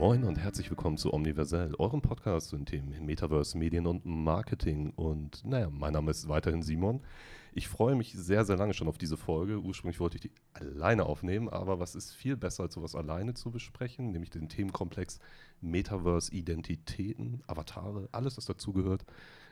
[0.00, 4.94] Moin und herzlich willkommen zu Omniversell, eurem Podcast zu den Themen Metaverse, Medien und Marketing.
[4.96, 7.02] Und naja, mein Name ist weiterhin Simon.
[7.52, 9.60] Ich freue mich sehr, sehr lange schon auf diese Folge.
[9.60, 13.50] Ursprünglich wollte ich die alleine aufnehmen, aber was ist viel besser, als sowas alleine zu
[13.50, 15.18] besprechen, nämlich den Themenkomplex
[15.60, 19.04] Metaverse, Identitäten, Avatare, alles, was dazugehört,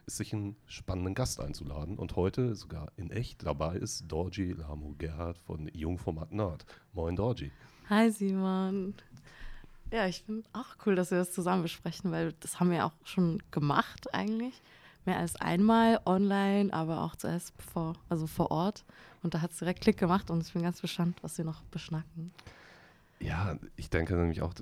[0.07, 1.99] ist sich einen spannenden Gast einzuladen.
[1.99, 6.65] Und heute sogar in echt dabei ist Dorji Lamu Gerhard von Jungformat Nerd.
[6.95, 7.53] Moin, Dorji.
[7.91, 8.95] Hi, Simon.
[9.91, 12.93] Ja, ich finde auch cool, dass wir das zusammen besprechen, weil das haben wir auch
[13.05, 14.61] schon gemacht eigentlich.
[15.07, 18.85] Mehr als einmal online, aber auch zuerst vor, also vor Ort.
[19.23, 21.63] Und da hat es direkt Klick gemacht und ich bin ganz gespannt, was wir noch
[21.65, 22.33] beschnacken.
[23.21, 24.53] Ja, ich denke nämlich auch,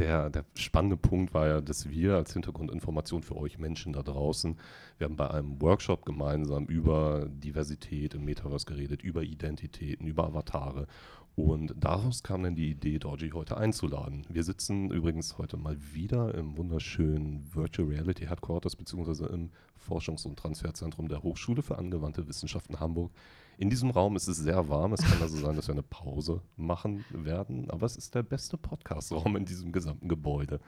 [0.00, 4.56] der, der spannende Punkt war ja, dass wir als Hintergrundinformation für euch Menschen da draußen,
[4.98, 10.86] wir haben bei einem Workshop gemeinsam über Diversität im Metaverse geredet, über Identitäten, über Avatare
[11.36, 14.26] und daraus kam dann die Idee, Dorji heute einzuladen.
[14.28, 19.50] Wir sitzen übrigens heute mal wieder im wunderschönen Virtual Reality Headquarters beziehungsweise im
[19.88, 23.12] Forschungs- und Transferzentrum der Hochschule für angewandte Wissenschaften Hamburg.
[23.58, 24.92] In diesem Raum ist es sehr warm.
[24.92, 27.70] Es kann also sein, dass wir eine Pause machen werden.
[27.70, 30.60] Aber es ist der beste Podcastraum in diesem gesamten Gebäude.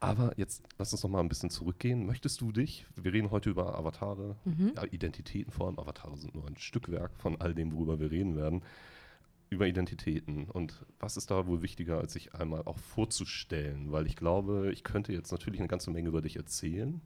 [0.00, 2.06] Aber jetzt lass uns noch mal ein bisschen zurückgehen.
[2.06, 4.72] Möchtest du dich, wir reden heute über Avatare, mhm.
[4.74, 5.78] ja, Identitäten vor allem.
[5.78, 8.62] Avatare sind nur ein Stückwerk von all dem, worüber wir reden werden
[9.52, 10.48] über Identitäten.
[10.50, 13.92] Und was ist da wohl wichtiger, als sich einmal auch vorzustellen?
[13.92, 17.00] Weil ich glaube, ich könnte jetzt natürlich eine ganze Menge über dich erzählen.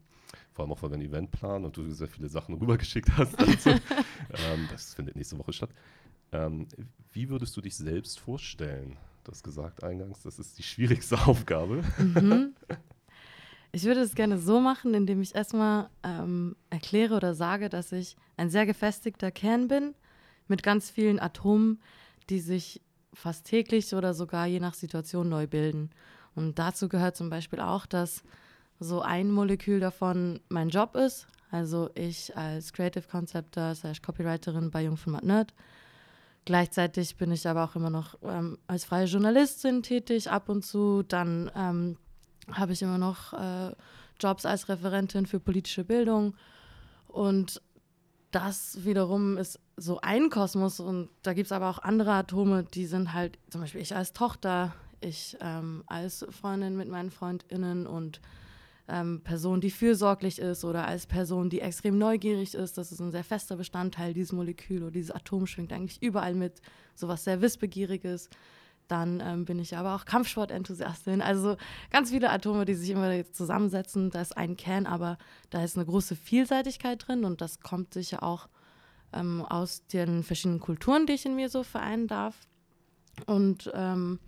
[0.52, 3.36] Vor allem auch, weil wir ein Event planen und du sehr viele Sachen rübergeschickt hast.
[3.67, 5.70] ähm, das findet nächste Woche statt.
[6.33, 6.69] Ähm,
[7.12, 8.97] wie würdest du dich selbst vorstellen?
[9.24, 11.83] Du hast gesagt eingangs, das ist die schwierigste Aufgabe.
[11.98, 12.55] Mhm.
[13.72, 18.17] Ich würde es gerne so machen, indem ich erstmal ähm, erkläre oder sage, dass ich
[18.36, 19.94] ein sehr gefestigter Kern bin
[20.48, 21.80] mit ganz vielen Atomen,
[22.31, 22.81] die sich
[23.13, 25.91] fast täglich oder sogar je nach Situation neu bilden.
[26.35, 28.23] Und dazu gehört zum Beispiel auch, dass
[28.79, 31.27] so ein Molekül davon mein Job ist.
[31.51, 35.55] Also ich als Creative Conceptor slash Copywriterin bei Jungformat Nerd.
[36.45, 41.03] Gleichzeitig bin ich aber auch immer noch ähm, als freie Journalistin tätig ab und zu.
[41.03, 41.97] Dann ähm,
[42.53, 43.73] habe ich immer noch äh,
[44.20, 46.35] Jobs als Referentin für politische Bildung.
[47.09, 47.63] Und
[48.31, 52.87] das wiederum ist so ein Kosmos und da gibt es aber auch andere Atome, die
[52.87, 58.20] sind halt, zum Beispiel ich als Tochter, ich ähm, als Freundin mit meinen FreundInnen und
[58.89, 62.79] ähm, Person, die fürsorglich ist oder als Person, die extrem neugierig ist.
[62.79, 66.63] Das ist ein sehr fester Bestandteil dieses Molekül oder dieses Atom schwingt eigentlich überall mit.
[66.95, 68.31] Sowas sehr Wissbegieriges.
[68.89, 71.20] Dann ähm, bin ich aber auch Kampfsportenthusiastin.
[71.20, 71.57] Also
[71.91, 74.11] ganz viele Atome, die sich immer zusammensetzen.
[74.11, 75.19] Da ist ein Kern, aber
[75.51, 78.48] da ist eine große Vielseitigkeit drin und das kommt sicher auch
[79.17, 82.47] ähm, aus den verschiedenen Kulturen, die ich in mir so vereinen darf.
[83.27, 84.21] Und ähm,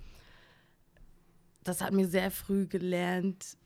[1.63, 3.57] das hat mir sehr früh gelernt,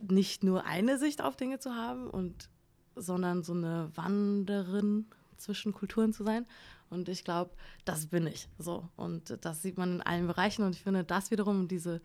[0.00, 2.48] nicht nur eine Sicht auf Dinge zu haben und
[2.94, 5.06] sondern so eine Wanderin
[5.36, 6.46] zwischen Kulturen zu sein.
[6.90, 7.52] Und ich glaube,
[7.84, 8.88] das bin ich so.
[8.96, 10.64] Und das sieht man in allen Bereichen.
[10.64, 12.00] Und ich finde, das wiederum, um, diese,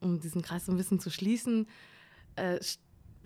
[0.00, 1.68] um diesen Kreis so ein bisschen zu schließen,
[2.34, 2.58] äh,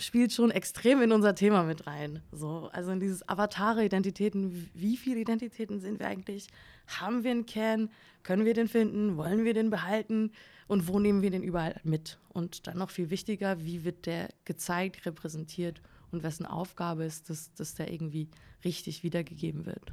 [0.00, 2.22] spielt schon extrem in unser Thema mit rein.
[2.32, 6.48] So, also in dieses Avatare-Identitäten, wie viele Identitäten sind wir eigentlich?
[6.86, 7.90] Haben wir einen Kern?
[8.22, 9.16] Können wir den finden?
[9.16, 10.32] Wollen wir den behalten?
[10.66, 12.18] Und wo nehmen wir den überall mit?
[12.28, 17.52] Und dann noch viel wichtiger, wie wird der gezeigt, repräsentiert und wessen Aufgabe ist, dass,
[17.54, 18.28] dass der irgendwie
[18.64, 19.92] richtig wiedergegeben wird?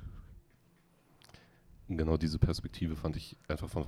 [1.90, 3.86] Genau diese Perspektive fand ich einfach von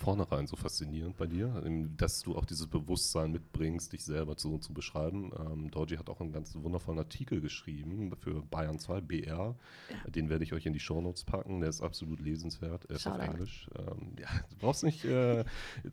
[0.00, 1.62] vornherein so faszinierend bei dir,
[1.96, 5.30] dass du auch dieses Bewusstsein mitbringst, dich selber so zu beschreiben.
[5.38, 9.54] Ähm, Dorji hat auch einen ganz wundervollen Artikel geschrieben für Bayern 2, BR.
[9.90, 10.10] Ja.
[10.10, 11.60] Den werde ich euch in die Shownotes packen.
[11.60, 12.86] Der ist absolut lesenswert.
[12.86, 13.68] Er ist auf Englisch.
[13.78, 15.44] Ähm, ja, du brauchst nicht, äh,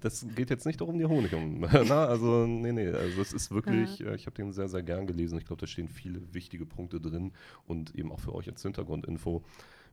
[0.01, 1.59] das geht jetzt nicht darum, dir Honig um.
[1.87, 2.87] Na, also, nee, nee.
[2.87, 4.11] Also, es ist wirklich, ja.
[4.11, 5.37] äh, ich habe den sehr, sehr gern gelesen.
[5.37, 7.33] Ich glaube, da stehen viele wichtige Punkte drin
[7.65, 9.43] und eben auch für euch als Hintergrundinfo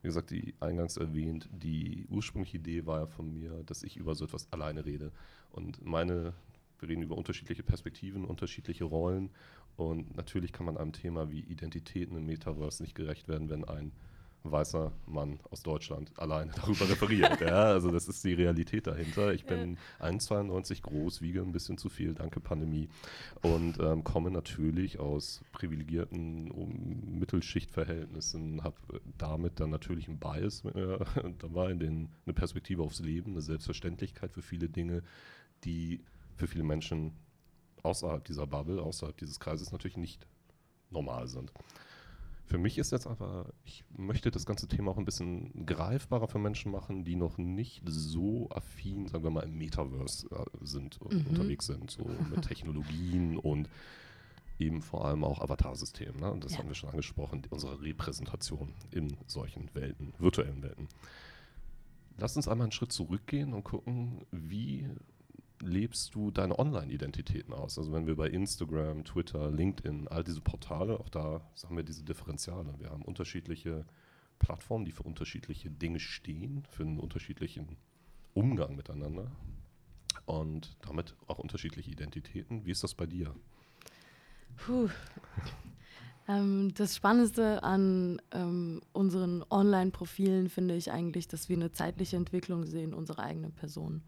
[0.05, 4.13] wie gesagt, die eingangs erwähnt, die ursprüngliche Idee war ja von mir, dass ich über
[4.13, 5.11] so etwas alleine rede.
[5.51, 6.33] Und meine,
[6.77, 9.31] wir reden über unterschiedliche Perspektiven, unterschiedliche Rollen.
[9.77, 13.93] Und natürlich kann man einem Thema wie Identitäten im Metaverse nicht gerecht werden, wenn ein
[14.51, 17.41] weißer Mann aus Deutschland alleine darüber referiert.
[17.41, 19.33] ja, also das ist die Realität dahinter.
[19.33, 20.07] Ich bin ja.
[20.07, 22.89] 1,92 groß, wiege ein bisschen zu viel, danke Pandemie.
[23.41, 28.77] Und ähm, komme natürlich aus privilegierten um, Mittelschichtverhältnissen, habe
[29.17, 30.99] damit dann natürlich einen Bias äh,
[31.39, 35.03] dabei, den, eine Perspektive aufs Leben, eine Selbstverständlichkeit für viele Dinge,
[35.63, 36.03] die
[36.35, 37.13] für viele Menschen
[37.83, 40.27] außerhalb dieser Bubble, außerhalb dieses Kreises natürlich nicht
[40.89, 41.51] normal sind.
[42.45, 46.37] Für mich ist jetzt aber, ich möchte das ganze Thema auch ein bisschen greifbarer für
[46.37, 51.25] Menschen machen, die noch nicht so affin, sagen wir mal, im Metaverse äh, sind Mhm.
[51.27, 53.67] unterwegs sind, so mit Technologien und
[54.59, 56.19] eben vor allem auch Avatarsystemen.
[56.21, 56.31] Ne?
[56.31, 56.59] Und das Ja.
[56.59, 60.87] haben wir schon angesprochen, unsere Repräsentation in solchen Welten, virtuellen Welten.
[62.17, 64.87] Lass uns einmal einen Schritt zurückgehen und gucken, wie
[65.61, 67.77] lebst du deine Online-Identitäten aus?
[67.77, 72.03] Also wenn wir bei Instagram, Twitter, LinkedIn, all diese Portale, auch da haben wir diese
[72.03, 72.73] Differentiale.
[72.79, 73.85] Wir haben unterschiedliche
[74.39, 77.77] Plattformen, die für unterschiedliche Dinge stehen, für einen unterschiedlichen
[78.33, 79.31] Umgang miteinander
[80.25, 82.65] und damit auch unterschiedliche Identitäten.
[82.65, 83.33] Wie ist das bei dir?
[84.57, 84.89] Puh.
[86.27, 92.65] Ähm, das Spannendste an ähm, unseren Online-Profilen finde ich eigentlich, dass wir eine zeitliche Entwicklung
[92.65, 94.01] sehen unserer eigenen Person.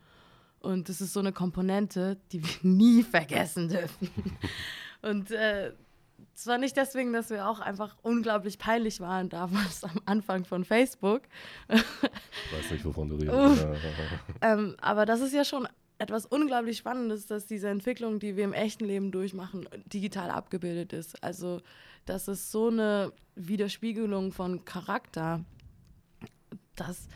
[0.60, 4.10] Und das ist so eine Komponente, die wir nie vergessen dürfen.
[5.02, 5.74] Und äh,
[6.34, 11.24] zwar nicht deswegen, dass wir auch einfach unglaublich peinlich waren damals am Anfang von Facebook,
[11.70, 13.64] Ich weiß nicht, wovon du redest.
[14.42, 14.54] Ja.
[14.54, 15.68] ähm, aber das ist ja schon
[16.00, 21.24] etwas unglaublich Spannendes, dass diese Entwicklung, die wir im echten Leben durchmachen, digital abgebildet ist.
[21.24, 21.62] Also,
[22.06, 25.44] das ist so eine Widerspiegelung von Charakter,
[26.76, 27.08] dass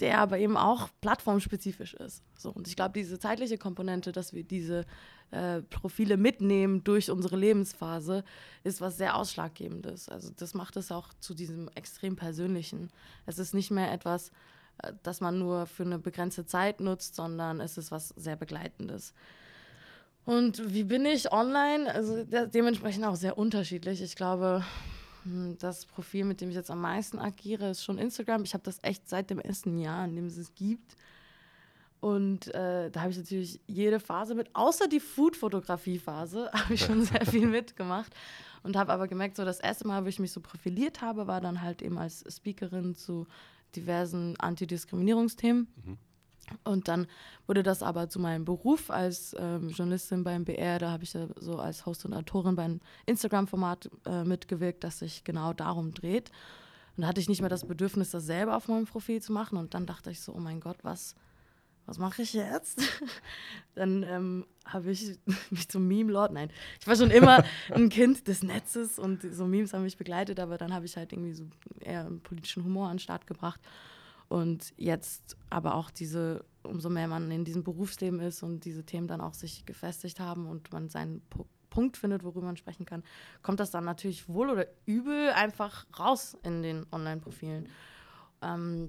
[0.00, 2.22] der aber eben auch plattformspezifisch ist.
[2.36, 4.84] So, und ich glaube, diese zeitliche Komponente, dass wir diese
[5.30, 8.24] äh, Profile mitnehmen durch unsere Lebensphase,
[8.64, 10.08] ist was sehr Ausschlaggebendes.
[10.08, 12.90] Also das macht es auch zu diesem extrem persönlichen.
[13.26, 14.30] Es ist nicht mehr etwas,
[14.82, 19.14] äh, das man nur für eine begrenzte Zeit nutzt, sondern es ist was sehr Begleitendes.
[20.24, 21.92] Und wie bin ich online?
[21.92, 24.02] Also de dementsprechend auch sehr unterschiedlich.
[24.02, 24.62] Ich glaube,
[25.58, 28.44] das Profil, mit dem ich jetzt am meisten agiere, ist schon Instagram.
[28.44, 30.96] Ich habe das echt seit dem ersten Jahr, in dem es es gibt.
[32.00, 37.02] Und äh, da habe ich natürlich jede Phase mit, außer die Food-Fotografie-Phase, habe ich schon
[37.02, 38.14] sehr viel mitgemacht.
[38.62, 41.40] Und habe aber gemerkt, so das erste Mal, wo ich mich so profiliert habe, war
[41.40, 43.26] dann halt eben als Speakerin zu
[43.76, 45.68] diversen Antidiskriminierungsthemen.
[45.84, 45.98] Mhm.
[46.64, 47.06] Und dann
[47.46, 50.78] wurde das aber zu meinem Beruf als ähm, Journalistin beim BR.
[50.78, 55.24] Da habe ich ja so als Host und Autorin beim Instagram-Format äh, mitgewirkt, das sich
[55.24, 56.30] genau darum dreht.
[56.96, 59.56] Und da hatte ich nicht mehr das Bedürfnis, das selber auf meinem Profil zu machen.
[59.56, 61.14] Und dann dachte ich so, oh mein Gott, was,
[61.86, 62.82] was mache ich jetzt?
[63.74, 65.18] dann ähm, habe ich
[65.50, 66.50] mich zum Meme-Lord, nein,
[66.80, 70.58] ich war schon immer ein Kind des Netzes und so Memes haben mich begleitet, aber
[70.58, 71.44] dann habe ich halt irgendwie so
[71.80, 73.60] eher einen politischen Humor an den Start gebracht.
[74.28, 79.08] Und jetzt aber auch diese, umso mehr man in diesem Berufsleben ist und diese Themen
[79.08, 83.04] dann auch sich gefestigt haben und man seinen Pu Punkt findet, worüber man sprechen kann,
[83.42, 87.68] kommt das dann natürlich wohl oder übel einfach raus in den Online-Profilen.
[88.42, 88.88] Ähm,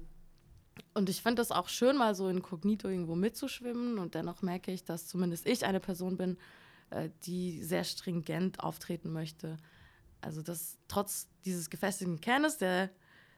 [0.94, 3.98] und ich finde das auch schön, mal so inkognito irgendwo mitzuschwimmen.
[3.98, 6.38] Und dennoch merke ich, dass zumindest ich eine Person bin,
[6.90, 9.58] äh, die sehr stringent auftreten möchte.
[10.20, 12.90] Also, dass trotz dieses gefestigten Kernes, der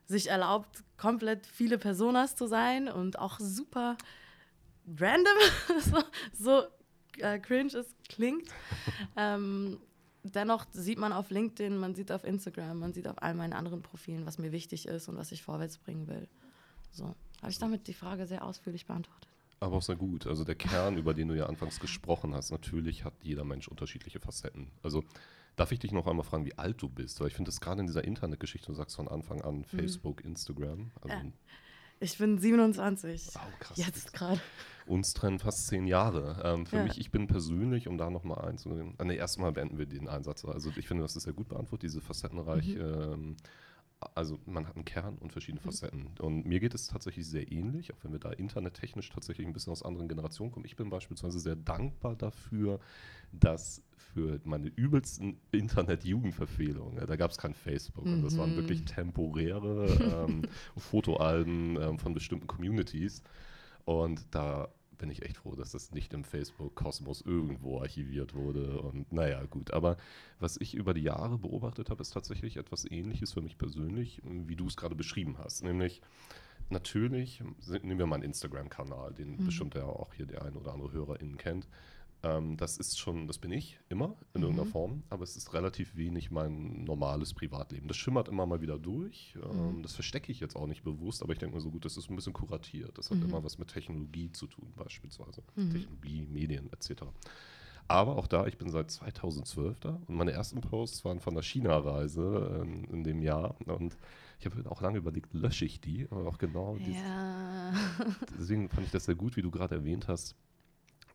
[0.06, 3.96] sich erlaubt, komplett viele Personas zu sein und auch super
[4.99, 5.37] random,
[5.81, 6.02] so,
[6.32, 6.62] so
[7.19, 8.49] äh, cringe es klingt.
[9.16, 9.78] ähm,
[10.22, 13.82] dennoch sieht man auf LinkedIn, man sieht auf Instagram, man sieht auf all meinen anderen
[13.82, 16.28] Profilen, was mir wichtig ist und was ich vorwärts bringen will.
[16.93, 19.28] So, habe ich damit die Frage sehr ausführlich beantwortet.
[19.60, 20.26] Aber auch sehr gut.
[20.26, 24.19] Also der Kern, über den du ja anfangs gesprochen hast, natürlich hat jeder Mensch unterschiedliche
[24.19, 24.72] Facetten.
[24.82, 25.05] Also
[25.56, 27.20] darf ich dich noch einmal fragen, wie alt du bist?
[27.20, 30.91] Weil ich finde das gerade in dieser Internetgeschichte, du sagst von Anfang an Facebook, Instagram.
[31.00, 31.22] Also, Ja.
[32.00, 33.29] Ich bin 27.
[33.34, 33.76] wow, krass.
[33.79, 34.41] Jetzt gerade.
[34.86, 36.43] Uns trennen fast zehn Jahre.
[36.44, 36.82] Ähm, für Ja.
[36.82, 40.44] mich, ich bin persönlich, um da nochmal einzugehen, äh, nee, erstmal beenden wir den Einsatz.
[40.44, 42.74] Also ich finde, das ist sehr gut beantwortet, diese facettenreich.
[42.74, 43.36] Ähm,
[44.14, 46.08] also man hat einen Kern und verschiedene Facetten.
[46.20, 49.72] Und mir geht es tatsächlich sehr ähnlich, auch wenn wir da internettechnisch tatsächlich ein bisschen
[49.72, 50.66] aus anderen Generationen kommen.
[50.66, 52.80] Ich bin beispielsweise sehr dankbar dafür,
[53.32, 58.04] dass für meine übelsten Internet-Jugendverfehlungen, da gab es kein Facebook.
[58.04, 58.56] Und das waren Mhm.
[58.56, 59.86] wirklich temporäre
[60.28, 60.42] ähm,
[60.76, 63.22] Fotoalben ähm, von bestimmten Communities.
[63.84, 64.68] Und da
[65.02, 68.80] bin ich echt froh, dass das nicht im Facebook-Kosmos irgendwo archiviert wurde.
[68.80, 69.72] Und naja, gut.
[69.72, 69.96] Aber
[70.38, 74.54] was ich über die Jahre beobachtet habe, ist tatsächlich etwas Ähnliches für mich persönlich, wie
[74.54, 75.64] du es gerade beschrieben hast.
[75.64, 76.02] Nämlich,
[76.70, 77.42] natürlich,
[77.82, 79.44] nehmen wir mal einen Instagram-Kanal, den Mhm.
[79.44, 81.66] bestimmt ja auch hier der ein oder andere HörerInnen kennt.
[82.24, 84.72] Ähm, das ist schon, das bin ich immer in irgendeiner Mhm.
[84.72, 87.88] Form, aber es ist relativ wenig mein normales Privatleben.
[87.88, 89.36] Das schimmert immer mal wieder durch.
[89.43, 89.82] Ähm, Mhm.
[89.82, 92.10] Das verstecke ich jetzt auch nicht bewusst, aber ich denke mir so gut, das ist
[92.10, 92.96] ein bisschen kuratiert.
[92.96, 93.24] Das hat Mhm.
[93.24, 95.43] immer was mit Technologie zu tun, beispielsweise.
[95.56, 95.70] Mhm.
[95.70, 97.02] Technologie, Medien etc.
[97.88, 101.43] Aber auch da, ich bin seit 2012 da und meine ersten Posts waren von der
[101.43, 103.96] China-Reise ähm, in dem Jahr und
[104.38, 107.72] ich habe auch lange überlegt, lösche ich die, aber auch genau dies, Ja.
[108.38, 110.36] deswegen fand ich das sehr gut, wie du gerade erwähnt hast,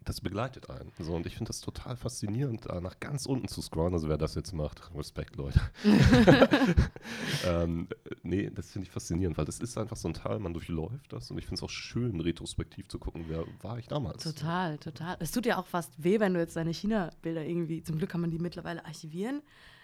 [0.08, 0.92] das begleitet einen.
[1.00, 3.94] So, und ich finde das total faszinierend, da nach ganz unten zu scrollen.
[3.94, 5.60] Also wer das jetzt macht, Respekt, Leute.
[7.46, 7.88] ähm,
[8.24, 11.32] nee, das finde ich faszinierend, weil das ist einfach so ein Teil, man durchläuft das
[11.32, 14.24] und ich finde es auch schön, retrospektiv zu gucken, wer war ich damals.
[14.24, 15.18] Total, total.
[15.20, 18.22] Es tut ja auch fast weh, wenn du jetzt deine China-Bilder irgendwie, zum Glück kann
[18.22, 19.42] man die mittlerweile archivieren,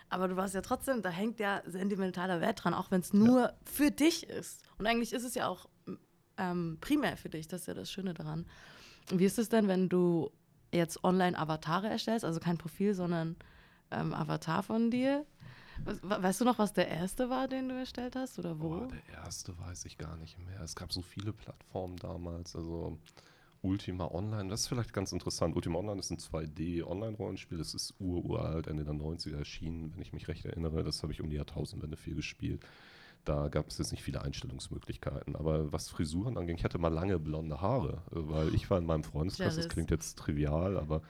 [0.09, 3.41] aber du warst ja trotzdem, da hängt ja sentimentaler Wert dran, auch wenn es nur
[3.41, 3.53] ja.
[3.65, 4.61] für dich ist.
[4.77, 5.67] Und eigentlich ist es ja auch
[6.37, 8.45] ähm, primär für dich, das ist ja das Schöne daran.
[9.09, 10.31] Wie ist es denn, wenn du
[10.71, 13.35] jetzt online Avatare erstellst, also kein Profil, sondern
[13.91, 15.25] ähm, Avatar von dir?
[15.83, 18.69] Weißt du noch, was der erste war, den du erstellt hast oder wo?
[18.69, 20.61] Boah, der erste weiß ich gar nicht mehr.
[20.61, 22.55] Es gab so viele Plattformen damals.
[22.55, 22.97] Also
[23.63, 25.55] Ultima Online, das ist vielleicht ganz interessant.
[25.55, 27.57] Ultima Online ist ein 2D-Online-Rollenspiel.
[27.57, 30.83] Das ist uralt, Ende der 90er erschienen, wenn ich mich recht erinnere.
[30.83, 32.61] Das habe ich um die Jahrtausendwende viel gespielt.
[33.25, 35.35] Da gab es jetzt nicht viele Einstellungsmöglichkeiten.
[35.35, 38.85] Aber was Frisuren anging, ich hatte mal lange blonde Haare, äh, weil ich war in
[38.85, 41.01] meinem Freundeskreis, das klingt jetzt trivial, aber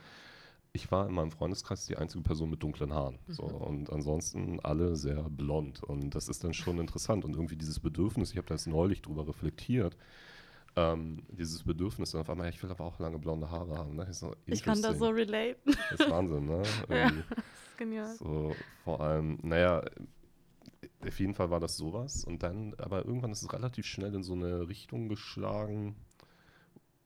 [0.72, 3.18] ich war in meinem Freundeskreis die einzige Person mit dunklen Haaren.
[3.26, 3.32] Mhm.
[3.32, 5.82] So, und ansonsten alle sehr blond.
[5.82, 7.24] Und das ist dann schon interessant.
[7.24, 9.96] Und irgendwie dieses Bedürfnis, ich habe da jetzt neulich drüber reflektiert,
[10.76, 13.94] ähm, dieses Bedürfnis dann auf einmal, ich will aber auch lange blonde Haare haben.
[13.94, 14.12] Ne?
[14.12, 15.56] So ich kann da so relate.
[15.64, 16.62] Das ist Wahnsinn, ne?
[16.88, 18.16] ja, das ist genial.
[18.16, 19.82] So, vor allem, naja,
[21.06, 22.24] auf jeden Fall war das sowas.
[22.24, 25.96] Und dann, aber irgendwann ist es relativ schnell in so eine Richtung geschlagen,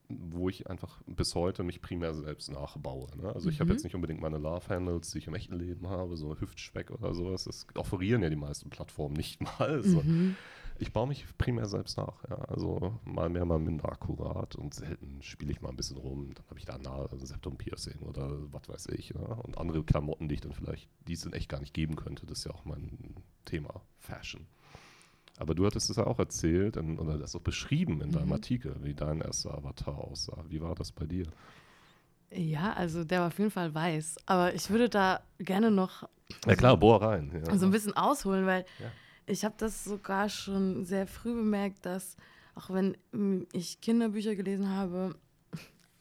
[0.09, 3.09] wo ich einfach bis heute mich primär selbst nachbaue.
[3.17, 3.33] Ne?
[3.35, 3.53] Also mhm.
[3.53, 6.91] ich habe jetzt nicht unbedingt meine Love-Handles, die ich im echten Leben habe, so Hüftspeck
[6.91, 7.45] oder sowas.
[7.45, 9.83] Das offerieren ja die meisten Plattformen nicht mal.
[9.83, 10.03] So.
[10.03, 10.37] Mhm.
[10.81, 12.23] Ich baue mich primär selbst nach.
[12.31, 12.37] Ja.
[12.37, 16.31] Also mal mehr, mal minder akkurat und selten spiele ich mal ein bisschen rum.
[16.35, 19.11] Dann habe ich da ein also Septum-Piercing oder was weiß ich.
[19.11, 19.21] Ja.
[19.21, 22.27] Und andere Klamotten, die ich dann vielleicht, die es dann echt gar nicht geben könnte.
[22.27, 24.47] Das ist ja auch mein Thema Fashion.
[25.39, 28.33] Aber du hattest es ja auch erzählt in, oder das auch beschrieben in deinem mhm.
[28.35, 30.45] Artikel, wie dein erster Avatar aussah.
[30.49, 31.27] Wie war das bei dir?
[32.31, 34.17] Ja, also der war auf jeden Fall weiß.
[34.27, 36.09] Aber ich würde da gerne noch.
[36.47, 37.33] Ja, klar, bohr rein.
[37.33, 37.57] Ja.
[37.57, 38.91] So ein bisschen ausholen, weil ja
[39.29, 42.17] ich habe das sogar schon sehr früh bemerkt, dass
[42.55, 42.97] auch wenn
[43.53, 45.15] ich Kinderbücher gelesen habe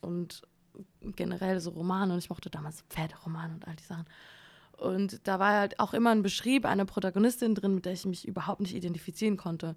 [0.01, 0.41] und
[1.01, 4.05] generell so Romane und ich mochte damals Pferderomane und all die Sachen.
[4.77, 8.27] Und da war halt auch immer ein Beschrieb einer Protagonistin drin, mit der ich mich
[8.27, 9.75] überhaupt nicht identifizieren konnte.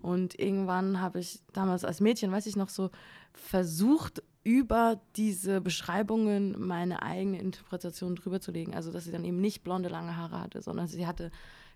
[0.00, 2.90] Und irgendwann habe ich damals als Mädchen, weiß ich noch, so
[3.32, 8.74] versucht, über diese Beschreibungen meine eigene Interpretation drüber zu legen.
[8.74, 11.30] Also, dass sie dann eben nicht blonde, lange Haare hatte, sondern sie hatte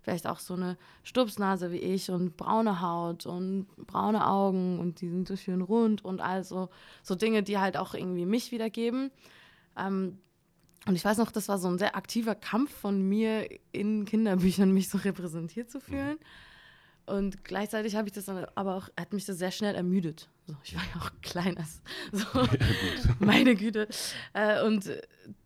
[0.06, 5.08] vielleicht auch so eine Stupsnase wie ich und braune Haut und braune Augen und die
[5.08, 6.68] sind so schön rund und also
[7.02, 9.10] so Dinge, die halt auch irgendwie mich wiedergeben.
[9.76, 10.20] Ähm,
[10.86, 14.72] und ich weiß noch, das war so ein sehr aktiver Kampf von mir in Kinderbüchern,
[14.72, 16.18] mich so repräsentiert zu fühlen.
[17.06, 20.28] Und gleichzeitig habe ich das dann aber auch, hat mich das sehr schnell ermüdet.
[20.46, 21.56] So, ich war ja auch klein.
[21.56, 21.80] Also,
[22.12, 23.88] so, ja, meine Güte.
[24.32, 24.90] Äh, und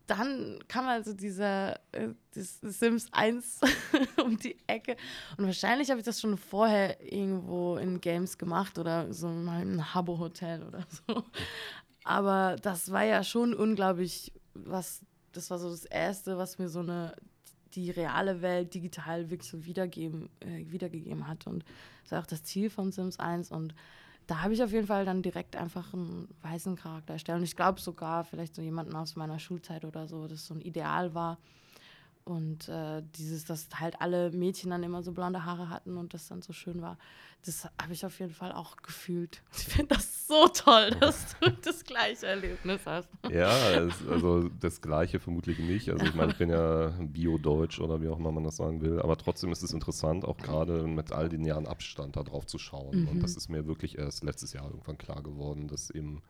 [0.07, 3.61] dann kam also dieser äh, Sims 1
[4.23, 4.97] um die Ecke.
[5.37, 9.93] Und wahrscheinlich habe ich das schon vorher irgendwo in Games gemacht oder so in meinem
[9.93, 11.23] Habbo-Hotel oder so.
[12.03, 15.01] Aber das war ja schon unglaublich, was,
[15.31, 17.15] das war so das Erste, was mir so eine
[17.75, 21.47] die reale Welt digital wirklich so wiedergeben, äh, wiedergegeben hat.
[21.47, 21.63] Und
[22.03, 23.51] das war auch das Ziel von Sims 1.
[23.51, 23.73] Und
[24.27, 27.39] da habe ich auf jeden Fall dann direkt einfach einen weißen Charakter erstellt.
[27.39, 30.61] Und ich glaube sogar vielleicht so jemanden aus meiner Schulzeit oder so, das so ein
[30.61, 31.37] Ideal war.
[32.23, 36.27] Und äh, dieses, dass halt alle Mädchen dann immer so blonde Haare hatten und das
[36.27, 36.97] dann so schön war,
[37.45, 39.41] das habe ich auf jeden Fall auch gefühlt.
[39.57, 43.09] Ich finde das so toll, dass du das gleiche Erlebnis hast.
[43.29, 43.51] Ja,
[43.85, 45.89] es, also das gleiche vermutlich nicht.
[45.89, 49.01] Also ich meine, ich bin ja Bio-Deutsch oder wie auch immer man das sagen will.
[49.01, 52.59] Aber trotzdem ist es interessant, auch gerade mit all den Jahren Abstand da drauf zu
[52.59, 53.01] schauen.
[53.01, 53.07] Mhm.
[53.07, 56.21] Und das ist mir wirklich erst letztes Jahr irgendwann klar geworden, dass eben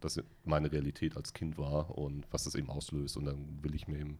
[0.00, 3.16] das meine Realität als Kind war und was das eben auslöst.
[3.16, 4.18] Und dann will ich mir eben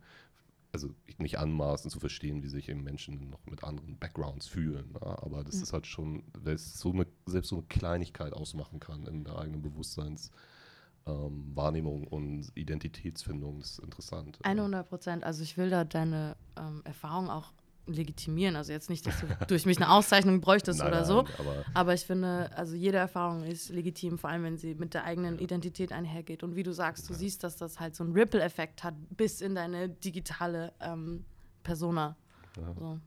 [0.73, 0.89] also
[1.19, 4.93] nicht anmaßen zu verstehen, wie sich eben Menschen noch mit anderen Backgrounds fühlen.
[4.93, 5.03] Ne?
[5.03, 5.63] Aber das ja.
[5.63, 9.63] ist halt schon, es so eine, selbst so eine Kleinigkeit ausmachen kann in der eigenen
[9.63, 14.39] Bewusstseinswahrnehmung ähm, und Identitätsfindung, das ist interessant.
[14.43, 15.25] 100 Prozent.
[15.25, 17.53] Also ich will da deine ähm, Erfahrung auch
[17.87, 18.57] legitimieren.
[18.57, 21.21] Also jetzt nicht, dass du durch mich eine Auszeichnung bräuchtest nein, oder so.
[21.39, 25.05] aber, aber, ich finde, also jede Erfahrung ist legitim, vor allem wenn sie mit der
[25.05, 26.43] eigenen Identität einhergeht.
[26.43, 27.19] Und wie du sagst, du ja.
[27.19, 31.25] siehst, dass das halt so einen Ripple-Effekt hat bis in deine digitale ähm,
[31.63, 32.17] Persona.
[32.57, 32.75] Ja.
[32.75, 32.99] So.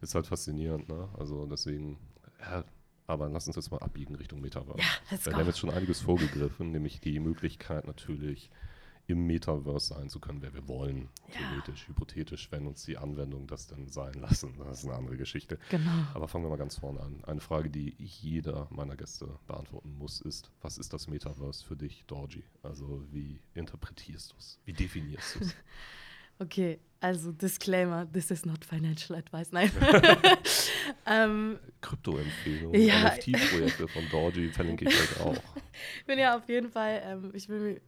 [0.00, 1.08] Ist halt faszinierend, ne?
[1.18, 1.98] Also deswegen,
[2.40, 2.64] ja,
[3.06, 4.78] aber lass uns jetzt mal abbiegen Richtung Metaverse.
[4.78, 5.38] Ja, let's Wir go.
[5.38, 8.50] haben jetzt schon einiges vorgegriffen, nämlich die Möglichkeit natürlich
[9.12, 11.08] im Metaverse sein zu können, wer wir wollen.
[11.28, 11.38] Ja.
[11.38, 14.54] Theoretisch, hypothetisch, wenn uns die Anwendungen das dann sein lassen.
[14.72, 15.58] Das ist eine andere Geschichte.
[15.70, 15.90] Genau.
[16.14, 17.22] Aber fangen wir mal ganz vorne an.
[17.24, 22.04] Eine Frage, die jeder meiner Gäste beantworten muss, ist, was ist das Metaverse für dich,
[22.06, 22.42] Dorji?
[22.62, 24.58] Also wie interpretierst du es?
[24.64, 25.54] Wie definierst du es?
[26.38, 29.52] Okay, also Disclaimer, this is not financial advice.
[29.52, 29.70] Nein.
[31.06, 33.14] ähm, Krypto-Empfehlungen, Ja.
[33.14, 35.36] NFT-Projekte von Dorji verlinke ich euch auch.
[36.00, 37.80] ich bin ja auf jeden Fall, ähm, ich will mir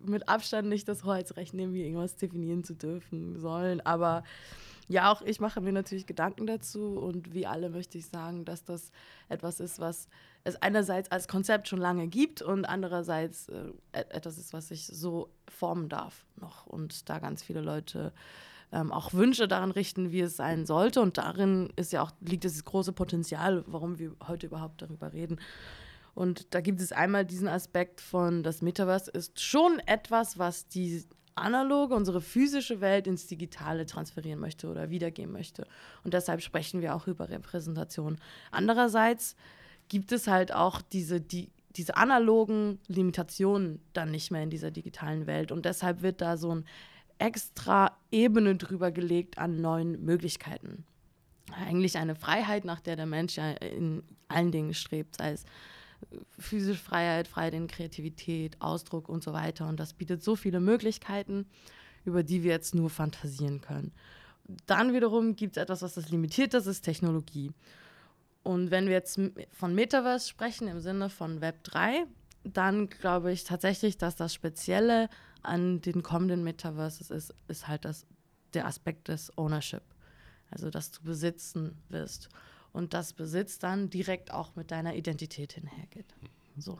[0.00, 3.80] mit Abstand nicht das Hoheitsrecht nehmen, hier irgendwas definieren zu dürfen sollen.
[3.80, 4.22] Aber
[4.88, 8.64] ja, auch ich mache mir natürlich Gedanken dazu und wie alle möchte ich sagen, dass
[8.64, 8.90] das
[9.28, 10.08] etwas ist, was
[10.42, 14.86] es einerseits als Konzept schon lange gibt und andererseits äh, et- etwas ist, was sich
[14.86, 18.12] so formen darf noch und da ganz viele Leute
[18.72, 22.44] ähm, auch Wünsche daran richten, wie es sein sollte und darin ist ja auch liegt
[22.44, 25.38] das große Potenzial, warum wir heute überhaupt darüber reden.
[26.14, 31.04] Und da gibt es einmal diesen Aspekt von, das Metaverse ist schon etwas, was die
[31.34, 35.66] analoge, unsere physische Welt ins Digitale transferieren möchte oder wiedergeben möchte.
[36.04, 38.18] Und deshalb sprechen wir auch über Repräsentation.
[38.50, 39.36] Andererseits
[39.88, 45.26] gibt es halt auch diese, die, diese analogen Limitationen dann nicht mehr in dieser digitalen
[45.26, 45.52] Welt.
[45.52, 46.64] Und deshalb wird da so ein
[47.18, 50.84] extra Ebene drüber gelegt an neuen Möglichkeiten.
[51.52, 55.44] Eigentlich eine Freiheit, nach der der Mensch ja in allen Dingen strebt, sei es
[56.38, 59.68] physische Freiheit, Freiheit in Kreativität, Ausdruck und so weiter.
[59.68, 61.46] Und das bietet so viele Möglichkeiten,
[62.04, 63.92] über die wir jetzt nur fantasieren können.
[64.66, 67.52] Dann wiederum gibt es etwas, was das limitiert, das ist Technologie.
[68.42, 69.20] Und wenn wir jetzt
[69.52, 72.06] von Metaverse sprechen im Sinne von Web 3,
[72.42, 75.08] dann glaube ich tatsächlich, dass das Spezielle
[75.42, 78.06] an den kommenden Metaverses ist, ist halt das,
[78.54, 79.82] der Aspekt des Ownership.
[80.50, 82.28] Also, dass du besitzen wirst.
[82.72, 86.14] Und das Besitz dann direkt auch mit deiner Identität hinhergeht.
[86.56, 86.78] So.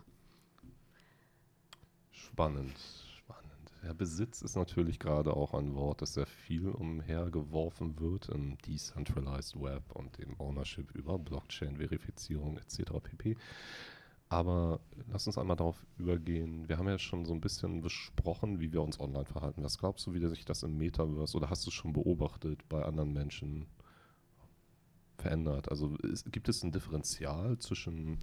[2.11, 2.77] Spannend,
[3.19, 3.73] spannend.
[3.83, 9.61] Ja, Besitz ist natürlich gerade auch ein Wort, das sehr viel umhergeworfen wird im Decentralized
[9.61, 12.93] Web und dem Ownership über Blockchain-Verifizierung etc.
[13.03, 13.37] pp.
[14.29, 14.79] Aber
[15.11, 16.69] lass uns einmal darauf übergehen.
[16.69, 19.65] Wir haben ja schon so ein bisschen besprochen, wie wir uns online verhalten.
[19.65, 23.13] Was glaubst du, wie sich das im Metaverse oder hast du schon beobachtet bei anderen
[23.13, 23.67] Menschen
[25.21, 25.71] verändert?
[25.71, 28.19] Also ist, gibt es ein Differential zwischen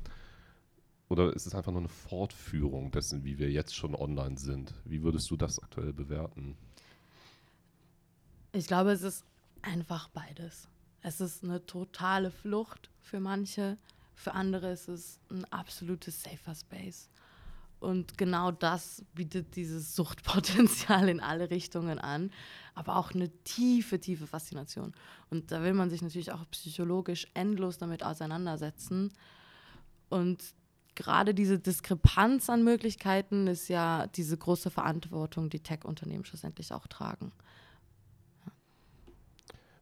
[1.10, 4.74] oder ist es einfach nur eine Fortführung dessen, wie wir jetzt schon online sind?
[4.84, 6.58] Wie würdest du das aktuell bewerten?
[8.52, 9.24] Ich glaube, es ist
[9.62, 10.68] einfach beides.
[11.02, 13.78] Es ist eine totale Flucht für manche,
[14.16, 17.10] für andere ist es ein absolutes Safer Space.
[17.80, 22.32] Und genau das bietet dieses Suchtpotenzial in alle Richtungen an,
[22.74, 24.94] aber auch eine tiefe, tiefe Faszination.
[25.30, 29.14] Und da will man sich natürlich auch psychologisch endlos damit auseinandersetzen.
[30.10, 30.56] Und
[30.96, 37.32] gerade diese Diskrepanz an Möglichkeiten ist ja diese große Verantwortung, die Tech-Unternehmen schlussendlich auch tragen.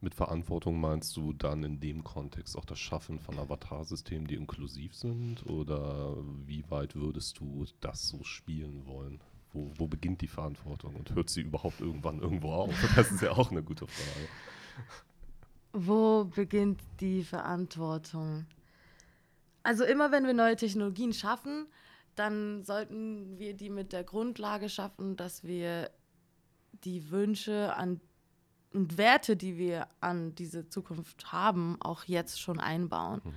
[0.02, 4.96] Mit Verantwortung meinst du dann in dem Kontext auch das Schaffen von Avatarsystemen, die inklusiv
[4.96, 5.46] sind?
[5.46, 9.22] Oder wie weit würdest du das so spielen wollen?
[9.54, 12.74] Wo, wo beginnt die Verantwortung und hört sie überhaupt irgendwann irgendwo auf?
[12.96, 14.28] Das ist ja auch eine gute Frage.
[15.72, 18.46] Wo beginnt die Verantwortung?
[19.64, 21.68] Also immer wenn wir neue Technologien schaffen,
[22.16, 25.90] dann sollten wir die mit der Grundlage schaffen, dass wir
[26.84, 28.00] die Wünsche an
[28.76, 33.22] und Werte, die wir an diese Zukunft haben, auch jetzt schon einbauen.
[33.24, 33.34] Mhm.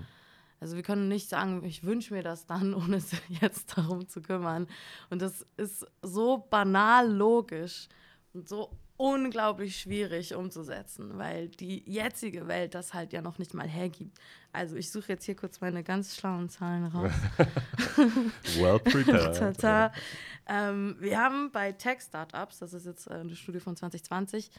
[0.61, 4.21] Also wir können nicht sagen, ich wünsche mir das dann, ohne es jetzt darum zu
[4.21, 4.67] kümmern.
[5.11, 7.89] Und das ist so banal logisch
[8.33, 13.69] und so unglaublich schwierig umzusetzen, weil die jetzige Welt das halt ja noch nicht mal
[13.69, 14.19] hergibt.
[14.53, 17.13] Also ich suche jetzt hier kurz meine ganz schlauen Zahlen raus.
[18.59, 19.93] Well prepared.
[20.51, 24.51] Ähm, wir haben bei Tech-Startups, das ist jetzt äh, eine Studie von 2020,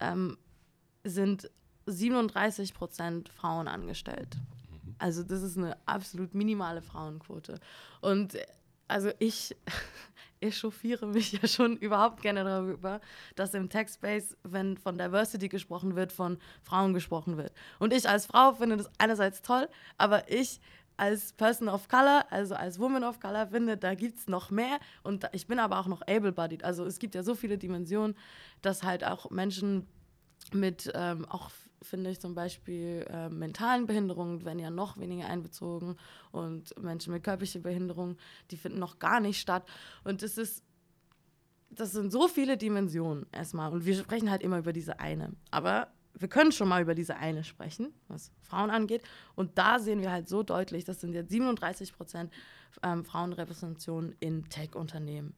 [0.00, 0.36] ähm,
[1.04, 1.50] sind
[1.86, 4.36] 37 Prozent Frauen angestellt.
[4.98, 7.58] Also das ist eine absolut minimale Frauenquote.
[8.00, 8.36] Und
[8.86, 9.56] also ich
[10.40, 13.00] echauffiere mich ja schon überhaupt gerne darüber,
[13.36, 17.52] dass im Tech-Space, wenn von Diversity gesprochen wird, von Frauen gesprochen wird.
[17.78, 20.60] Und ich als Frau finde das einerseits toll, aber ich
[21.00, 24.78] als Person of Color, also als Woman of Color, finde, da gibt es noch mehr.
[25.02, 26.62] Und ich bin aber auch noch able-bodied.
[26.62, 28.14] Also es gibt ja so viele Dimensionen,
[28.60, 29.86] dass halt auch Menschen
[30.52, 35.96] mit, ähm, auch finde ich zum Beispiel äh, mentalen Behinderungen werden ja noch weniger einbezogen
[36.32, 38.18] und Menschen mit körperlicher Behinderung,
[38.50, 39.66] die finden noch gar nicht statt.
[40.04, 40.62] Und das ist,
[41.70, 43.72] das sind so viele Dimensionen erstmal.
[43.72, 45.32] Und wir sprechen halt immer über diese eine.
[45.50, 45.88] Aber
[46.20, 49.02] wir können schon mal über diese eine sprechen, was Frauen angeht.
[49.34, 52.32] Und da sehen wir halt so deutlich, das sind jetzt 37 Prozent
[52.82, 55.34] ähm, Frauenrepräsentation in Tech-Unternehmen.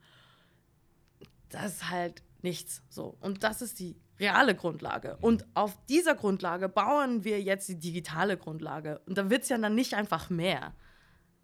[1.49, 2.83] das ist halt nichts.
[2.89, 3.17] So.
[3.21, 5.17] Und das ist die reale Grundlage.
[5.21, 9.01] Und auf dieser Grundlage bauen wir jetzt die digitale Grundlage.
[9.07, 10.75] Und da wird es ja dann nicht einfach mehr.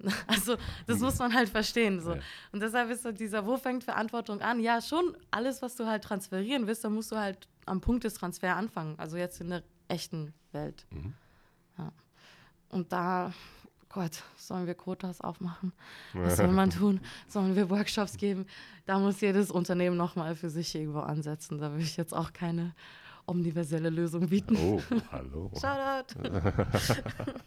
[0.28, 2.00] Also, das muss man halt verstehen.
[2.00, 2.16] So.
[2.52, 4.60] Und deshalb ist so dieser, wo fängt Verantwortung an?
[4.60, 8.14] Ja, schon alles, was du halt transferieren willst, dann musst du halt am Punkt des
[8.14, 8.98] Transfer anfangen.
[8.98, 10.86] Also jetzt in der echten Welt.
[10.90, 11.14] Mhm.
[11.78, 11.92] Ja.
[12.70, 13.32] Und da,
[13.88, 15.72] Gott, sollen wir Quotas aufmachen?
[16.12, 17.00] Was soll man tun?
[17.28, 18.46] Sollen wir Workshops geben?
[18.86, 21.58] Da muss jedes Unternehmen nochmal für sich irgendwo ansetzen.
[21.58, 22.74] Da will ich jetzt auch keine
[23.26, 24.56] universelle Lösung bieten.
[24.56, 25.50] Oh, hallo.
[25.60, 26.22] Shoutout!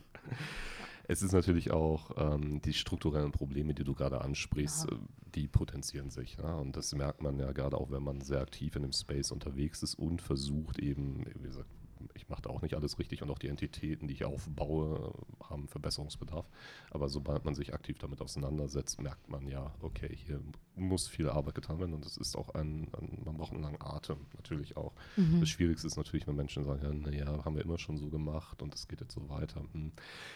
[1.12, 4.96] Es ist natürlich auch ähm, die strukturellen Probleme, die du gerade ansprichst, Ja.
[4.96, 5.00] äh,
[5.36, 6.38] die potenzieren sich.
[6.38, 6.56] Ja?
[6.56, 9.84] Und das merkt man ja gerade auch, wenn man sehr aktiv in dem Space unterwegs
[9.84, 11.68] ist und versucht eben, wie gesagt,
[12.14, 15.68] ich mache da auch nicht alles richtig und auch die Entitäten, die ich aufbaue, haben
[15.68, 16.50] Verbesserungsbedarf.
[16.90, 20.42] Aber sobald man sich aktiv damit auseinandersetzt, merkt man ja, okay, hier
[20.76, 23.82] muss viel Arbeit getan werden und es ist auch ein, ein, man braucht einen langen
[23.82, 24.94] Atem natürlich auch.
[25.18, 25.40] Mhm.
[25.40, 28.62] Das Schwierigste ist natürlich, wenn Menschen sagen, ja, naja, haben wir immer schon so gemacht
[28.62, 29.64] und es geht jetzt so weiter.
[29.74, 29.92] Hm,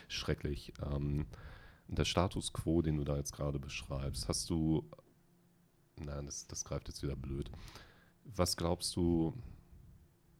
[0.07, 0.73] schrecklich.
[0.83, 1.25] Ähm,
[1.87, 4.89] der Status quo, den du da jetzt gerade beschreibst, hast du,
[5.97, 7.51] nein, das, das greift jetzt wieder blöd.
[8.23, 9.33] Was glaubst du,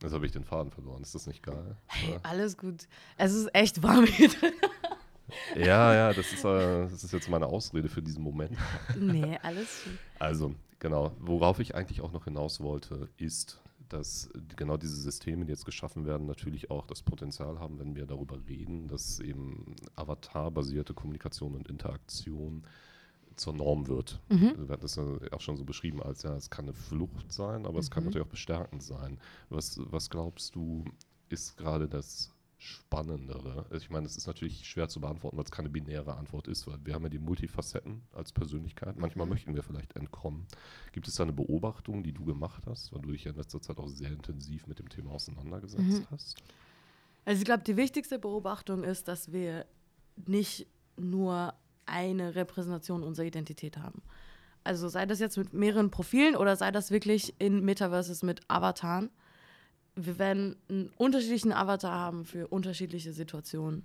[0.05, 1.75] jetzt habe ich den Faden verloren, ist das nicht geil?
[2.09, 2.19] Ja.
[2.23, 2.87] Alles gut.
[3.17, 4.53] Es ist echt warm hier drin.
[5.55, 8.57] Ja, ja, das ist, äh, das ist jetzt meine Ausrede für diesen Moment.
[8.97, 9.93] Nee, alles gut.
[10.19, 15.51] Also, genau, worauf ich eigentlich auch noch hinaus wollte, ist, dass genau diese Systeme, die
[15.51, 20.93] jetzt geschaffen werden, natürlich auch das Potenzial haben, wenn wir darüber reden, dass eben avatar-basierte
[20.93, 22.63] Kommunikation und Interaktion
[23.35, 24.19] zur Norm wird.
[24.29, 27.65] Wir hatten das ja auch schon so beschrieben, als ja, es kann eine Flucht sein,
[27.65, 28.09] aber es kann Mhm.
[28.09, 29.19] natürlich auch bestärkend sein.
[29.49, 30.85] Was, was glaubst du,
[31.29, 33.65] ist gerade das Spannendere?
[33.69, 36.65] Also Ich meine, es ist natürlich schwer zu beantworten, weil es keine binäre Antwort ist,
[36.67, 38.97] weil wir haben ja die Multifacetten als Persönlichkeit.
[38.97, 39.31] Manchmal Mhm.
[39.33, 40.47] möchten wir vielleicht entkommen.
[40.93, 43.61] Gibt es da eine Beobachtung, die du gemacht hast, weil du dich ja in letzter
[43.61, 46.07] Zeit auch sehr intensiv mit dem Thema auseinandergesetzt Mhm.
[46.11, 46.41] hast?
[47.25, 49.65] Also ich glaube, die wichtigste Beobachtung ist, dass wir
[50.27, 50.67] nicht
[50.97, 51.53] nur
[51.85, 54.01] eine Repräsentation unserer Identität haben.
[54.63, 59.09] Also sei das jetzt mit mehreren Profilen oder sei das wirklich in Metaverses mit Avataren.
[59.95, 63.83] Wir werden einen unterschiedlichen Avatar haben für unterschiedliche Situationen.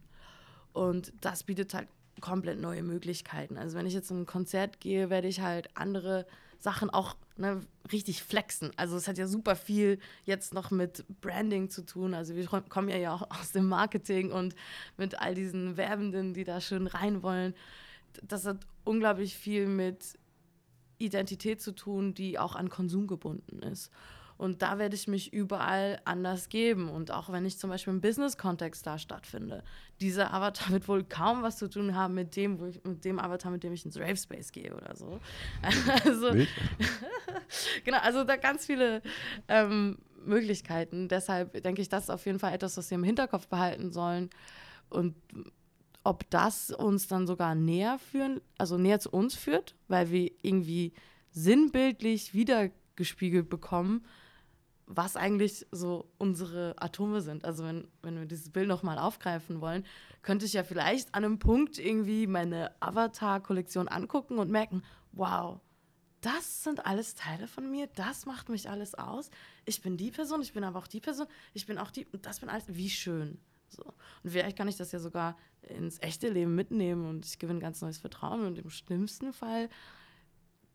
[0.73, 1.89] Und das bietet halt
[2.21, 3.57] komplett neue Möglichkeiten.
[3.59, 6.27] Also wenn ich jetzt in ein Konzert gehe, werde ich halt andere
[6.59, 7.61] Sachen auch ne,
[7.91, 8.71] richtig flexen.
[8.77, 12.15] Also es hat ja super viel jetzt noch mit Branding zu tun.
[12.15, 14.55] Also wir kommen ja ja auch aus dem Marketing und
[14.97, 17.55] mit all diesen Werbenden, die da schön rein wollen.
[18.23, 20.19] Das hat unglaublich viel mit
[20.99, 23.91] Identität zu tun, die auch an Konsum gebunden ist.
[24.41, 26.89] Und da werde ich mich überall anders geben.
[26.89, 29.63] Und auch wenn ich zum Beispiel im Business-Kontext da stattfinde,
[30.01, 33.19] dieser Avatar wird wohl kaum was zu tun haben mit dem, wo ich, mit dem
[33.19, 35.21] Avatar, mit dem ich ins Rave Space gehe oder so.
[36.05, 36.31] Also,
[37.85, 39.03] genau, also da ganz viele
[39.47, 41.09] ähm, Möglichkeiten.
[41.09, 44.31] Deshalb denke ich, das ist auf jeden Fall etwas, was wir im Hinterkopf behalten sollen.
[44.89, 45.17] Und
[46.05, 50.93] ob das uns dann sogar näher führen, also näher zu uns führt, weil wir irgendwie
[51.31, 54.05] sinnbildlich wiedergespiegelt bekommen,
[54.87, 57.45] was eigentlich so unsere Atome sind.
[57.45, 59.85] Also wenn, wenn wir dieses Bild nochmal aufgreifen wollen,
[60.23, 64.83] könnte ich ja vielleicht an einem Punkt irgendwie meine Avatar-Kollektion angucken und merken,
[65.13, 65.61] wow,
[66.21, 69.31] das sind alles Teile von mir, das macht mich alles aus.
[69.65, 72.41] Ich bin die Person, ich bin aber auch die Person, ich bin auch die, das
[72.41, 73.39] bin alles, wie schön.
[73.71, 73.85] So.
[74.23, 77.81] Und vielleicht kann ich das ja sogar ins echte Leben mitnehmen und ich gewinne ganz
[77.81, 79.69] neues Vertrauen und im schlimmsten Fall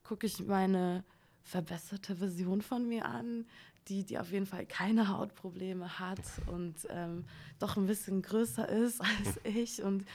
[0.03, 1.03] gucke ich meine
[1.41, 3.45] verbesserte Version von mir an,
[3.87, 7.25] die, die auf jeden Fall keine Hautprobleme hat und ähm,
[7.59, 10.05] doch ein bisschen größer ist als ich und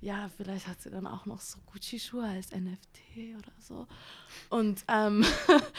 [0.00, 3.86] ja, vielleicht hat sie dann auch noch so Gucci-Schuhe als NFT oder so.
[4.50, 5.24] Und, ähm,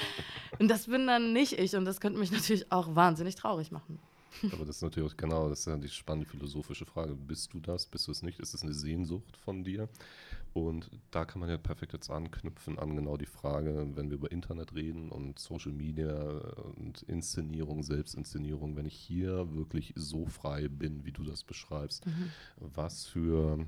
[0.59, 3.99] und das bin dann nicht ich und das könnte mich natürlich auch wahnsinnig traurig machen.
[4.51, 7.15] Aber das ist natürlich auch, genau, das ist ja die spannende philosophische Frage.
[7.15, 7.85] Bist du das?
[7.85, 8.39] Bist du es nicht?
[8.39, 9.89] Ist es eine Sehnsucht von dir?
[10.53, 14.31] Und da kann man ja perfekt jetzt anknüpfen an genau die Frage, wenn wir über
[14.31, 16.13] Internet reden und Social Media
[16.77, 22.05] und Inszenierung, Selbstinszenierung, wenn ich hier wirklich so frei bin, wie du das beschreibst,
[22.55, 23.65] was für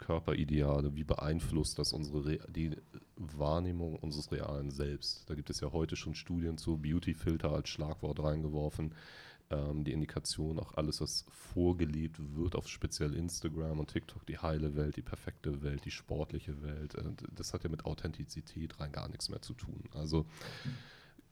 [0.00, 2.76] Körperideale, wie beeinflusst das unsere Re die
[3.14, 5.30] Wahrnehmung unseres realen Selbst?
[5.30, 8.94] Da gibt es ja heute schon Studien zu, Beauty-Filter als Schlagwort reingeworfen
[9.50, 14.76] ähm, die Indikation, auch alles, was vorgelebt wird auf speziell Instagram und TikTok, die heile
[14.76, 17.02] Welt, die perfekte Welt, die sportliche Welt, äh,
[17.34, 19.82] das hat ja mit Authentizität rein gar nichts mehr zu tun.
[19.94, 20.26] Also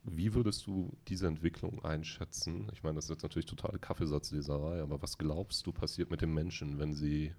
[0.04, 2.68] wie würdest du diese Entwicklung einschätzen?
[2.72, 6.32] Ich meine, das ist jetzt natürlich totale Kaffeesatzleserei, aber was glaubst du passiert mit den
[6.32, 7.32] Menschen, wenn sie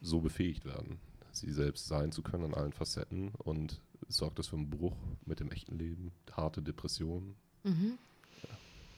[0.00, 0.98] so befähigt werden,
[1.32, 5.40] sie selbst sein zu können in allen Facetten und sorgt das für einen Bruch mit
[5.40, 7.98] dem echten Leben, harte Depressionen, Mhm.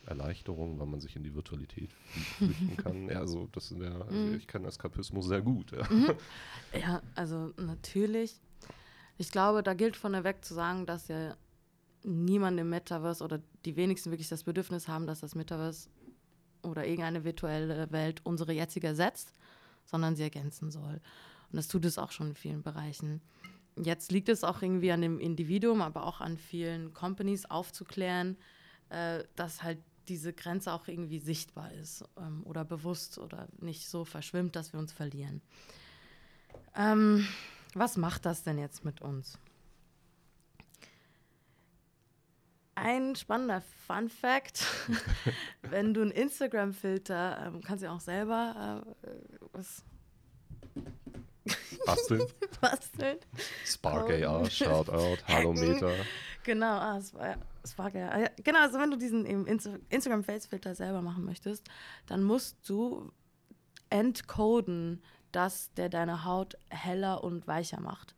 [0.07, 1.93] Erleichterung, weil man sich in die Virtualität
[2.38, 3.09] flüchten kann.
[3.11, 4.35] Ja, also das sind ja, also Mhm.
[4.35, 5.73] ich kann Eskapismus sehr gut.
[5.73, 5.87] Ja.
[6.79, 8.41] Ja, also natürlich.
[9.19, 11.37] Ich glaube, da gilt von der weg zu sagen, dass ja
[12.03, 15.88] niemand im Metaverse oder die wenigsten wirklich das Bedürfnis haben, dass das Metaverse
[16.62, 19.35] oder irgendeine virtuelle Welt unsere jetzige ersetzt,
[19.85, 20.95] sondern sie ergänzen soll.
[21.51, 23.21] Und das tut es auch schon in vielen Bereichen.
[23.77, 28.37] Jetzt liegt es auch irgendwie an dem Individuum, aber auch an vielen Companies aufzuklären,
[28.88, 34.05] äh, dass halt diese Grenze auch irgendwie sichtbar ist ähm, oder bewusst oder nicht so
[34.05, 35.41] verschwimmt, dass wir uns verlieren.
[36.77, 37.27] Ähm,
[37.75, 39.38] was macht das denn jetzt mit uns?
[42.75, 44.65] Ein spannender Fun Fact:
[45.62, 49.09] Wenn du einen Instagram-Filter, ähm, kannst du ja auch selber äh,
[49.53, 49.85] was
[51.87, 52.27] Basteln,
[52.61, 53.19] basteln.
[53.65, 54.11] Spark.
[54.11, 55.93] AR, Shoutout, Halometer.
[56.45, 58.11] Genau, ah, es war, es war geil.
[58.12, 61.66] Ah, Genau, also wenn du diesen eben Insta Instagram Face Filter selber machen möchtest,
[62.07, 63.12] dann musst du
[63.90, 68.14] entcoden, dass der deine Haut heller und weicher macht.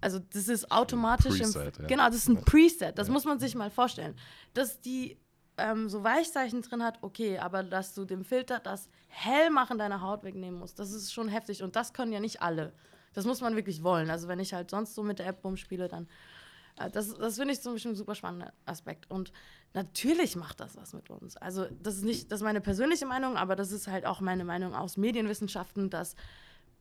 [0.00, 1.86] Also das ist automatisch im, Preset, ja.
[1.86, 2.42] genau, das ist ein Ja.
[2.42, 2.98] Preset.
[2.98, 3.12] Das Ja.
[3.12, 4.16] muss man sich mal vorstellen,
[4.54, 5.18] dass die
[5.58, 10.24] ähm, so Weichzeichen drin hat, okay, aber dass du dem Filter das Hellmachen deiner Haut
[10.24, 12.72] wegnehmen musst, das ist schon heftig und das können ja nicht alle.
[13.12, 14.08] Das muss man wirklich wollen.
[14.08, 16.08] Also wenn ich halt sonst so mit der App rumspiele, dann
[16.88, 19.10] das, das finde ich zum Beispiel ein super spannender Aspekt.
[19.10, 19.32] Und
[19.74, 21.36] natürlich macht das was mit uns.
[21.36, 24.44] Also, das ist nicht, das ist meine persönliche Meinung, aber das ist halt auch meine
[24.44, 26.16] Meinung aus Medienwissenschaften, dass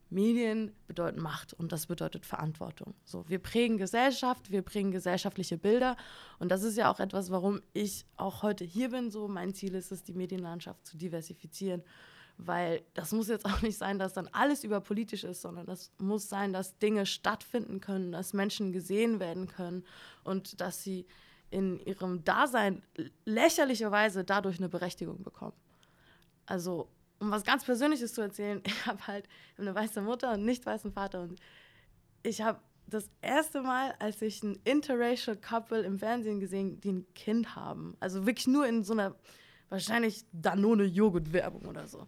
[0.10, 2.96] Medien bedeuten Macht und das bedeutet Verantwortung.
[3.06, 5.98] So, wir prägen Gesellschaft, wir prägen gesellschaftliche Bilder
[6.40, 9.12] und das ist ja auch etwas, warum ich auch heute hier bin.
[9.12, 11.84] So, mein Ziel ist es, die Medienlandschaft zu diversifizieren,
[12.40, 16.30] weil das muss jetzt auch nicht sein, dass dann alles überpolitisch ist, sondern das muss
[16.30, 19.86] sein, dass Dinge stattfinden können, dass Menschen gesehen werden können
[20.24, 21.06] und dass sie
[21.52, 22.84] in ihrem Dasein
[23.26, 25.56] lächerlicherweise dadurch eine Berechtigung bekommen.
[26.46, 26.88] Also,
[27.20, 30.66] um was ganz Persönliches zu erzählen, ich habe halt eine weiße Mutter und einen nicht
[30.66, 31.40] weißen Vater und
[32.24, 37.14] ich habe das erste Mal, als ich ein interracial Couple im Fernsehen gesehen, die ein
[37.14, 39.16] Kind haben, also wirklich nur in so einer
[39.70, 42.08] wahrscheinlich Danone Joghurt Werbung oder so.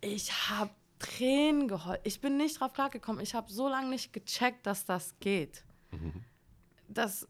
[0.00, 2.00] Ich habe Tränen geheult.
[2.04, 3.22] Ich bin nicht drauf klargekommen.
[3.22, 5.64] Ich habe so lange nicht gecheckt, dass das geht.
[6.88, 7.28] Das,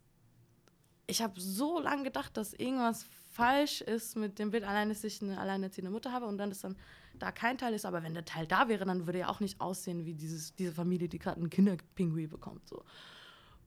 [1.07, 5.21] ich habe so lange gedacht, dass irgendwas falsch ist mit dem Bild, allein, dass ich
[5.23, 6.77] eine alleinerziehende Mutter habe und dann ist dann
[7.19, 7.85] da kein Teil ist.
[7.87, 10.73] Aber wenn der Teil da wäre, dann würde er auch nicht aussehen wie dieses, diese
[10.73, 12.69] Familie, die gerade einen Kinderpinguin bekommt.
[12.69, 12.85] So.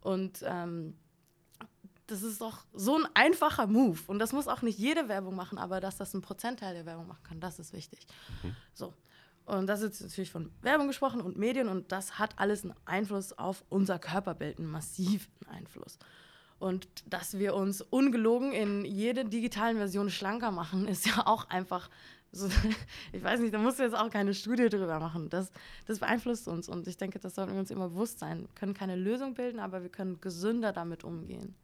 [0.02, 0.95] Und ähm,
[2.10, 4.00] das ist doch so ein einfacher Move.
[4.08, 7.08] Und das muss auch nicht jede Werbung machen, aber dass das ein Prozentteil der Werbung
[7.08, 8.08] machen kann, das ist wichtig.
[8.74, 8.93] So.
[9.45, 13.34] Und das ist natürlich von Werbung gesprochen und Medien und das hat alles einen Einfluss
[13.34, 15.98] auf unser Körperbild, einen massiven Einfluss.
[16.60, 21.89] Und dass wir uns ungelogen in jede digitalen Version schlanker machen, ist ja auch einfach
[22.32, 22.48] so,
[23.12, 25.30] ich weiß nicht, da musst du jetzt auch keine Studie drüber machen.
[25.30, 25.52] Das,
[25.88, 28.41] das beeinflusst uns und ich denke, das sollten wir uns immer bewusst sein.
[28.41, 31.56] Wir können keine Lösung bilden, aber wir können gesünder damit umgehen.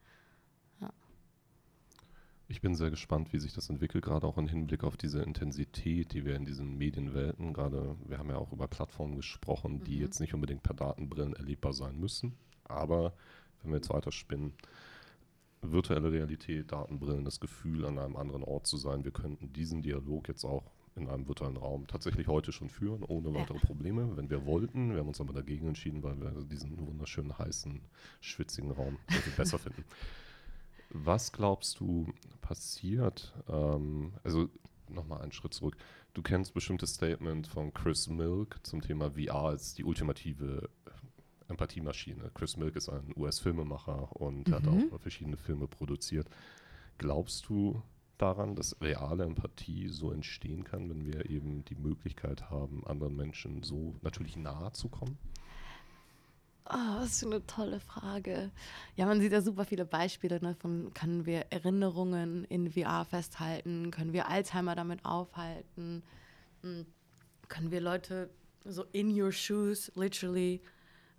[2.48, 6.14] Ich bin sehr gespannt, wie sich das entwickelt, gerade auch im Hinblick auf diese Intensität,
[6.14, 10.02] die wir in diesen Medienwelten, gerade, wir haben ja auch über Plattformen gesprochen, die Mhm.
[10.02, 12.36] jetzt nicht unbedingt per Datenbrillen erlebbar sein müssen.
[12.66, 13.14] Aber
[13.62, 14.54] wenn wir jetzt weiter spinnen,
[15.62, 20.28] virtuelle Realität, Datenbrillen, das Gefühl, an einem anderen Ort zu sein, wir könnten diesen Dialog
[20.28, 24.46] jetzt auch in einem virtuellen Raum tatsächlich heute schon führen, ohne weitere Probleme, wenn wir
[24.46, 24.92] wollten.
[24.92, 27.82] Wir haben uns aber dagegen entschieden, weil wir diesen wunderschönen, heißen,
[28.22, 28.98] schwitzigen Raum
[29.36, 29.84] besser finden.
[30.90, 32.08] Was glaubst du
[32.42, 33.34] passiert?
[33.50, 34.50] Ähm, also
[34.90, 35.76] nochmal einen Schritt zurück.
[36.14, 40.90] Du kennst bestimmtes Statement von Chris Milk zum Thema VR als die ultimative äh,
[41.50, 42.32] Empathiemaschine.
[42.34, 44.92] Chris Milk ist ein US-Filmemacher und hat Mhm.
[44.94, 46.28] auch verschiedene Filme produziert.
[46.98, 47.82] Glaubst du
[48.18, 53.62] daran, dass reale Empathie so entstehen kann, wenn wir eben die Möglichkeit haben, anderen Menschen
[53.64, 55.18] so natürlich nahe zu kommen?
[56.68, 58.52] Oh, was für eine tolle Frage.
[58.96, 60.56] Ja, man sieht ja super viele Beispiele ne,
[60.96, 66.04] können wir Erinnerungen in VR festhalten, können wir Alzheimer damit aufhalten,
[66.64, 66.88] Hm,
[67.50, 68.32] können wir Leute
[68.64, 70.62] so in your shoes, literally,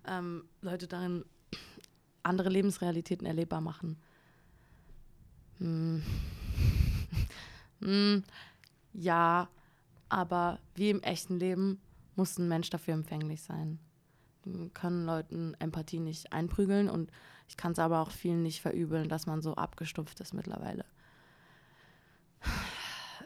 [0.05, 1.23] ähm, Leute darin
[2.23, 3.97] andere Lebensrealitäten erlebbar machen.
[5.59, 6.03] Hm.
[7.79, 8.23] Hm,
[8.93, 9.49] ja,
[10.09, 11.79] aber wie im echten Leben
[12.15, 13.77] muss ein Mensch dafür empfänglich sein
[14.73, 17.11] können Leuten Empathie nicht einprügeln und
[17.47, 20.85] ich kann es aber auch vielen nicht verübeln, dass man so abgestumpft ist mittlerweile.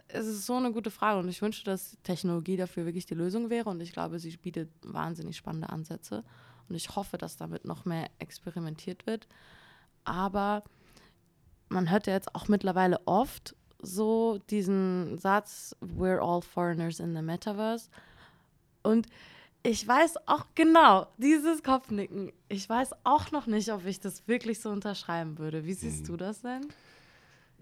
[0.08, 3.50] es ist so eine gute Frage und ich wünsche, dass Technologie dafür wirklich die Lösung
[3.50, 6.24] wäre und ich glaube, sie bietet wahnsinnig spannende Ansätze
[6.70, 9.28] und ich hoffe, dass damit noch mehr experimentiert wird.
[10.04, 10.64] Aber
[11.70, 17.22] man hört ja jetzt auch mittlerweile oft so diesen Satz, we're all foreigners in the
[17.22, 17.90] metaverse.
[18.84, 19.08] Und
[19.64, 24.60] ich weiß auch genau, dieses Kopfnicken, ich weiß auch noch nicht, ob ich das wirklich
[24.60, 25.66] so unterschreiben würde.
[25.66, 26.06] Wie siehst hm.
[26.06, 26.68] du das denn?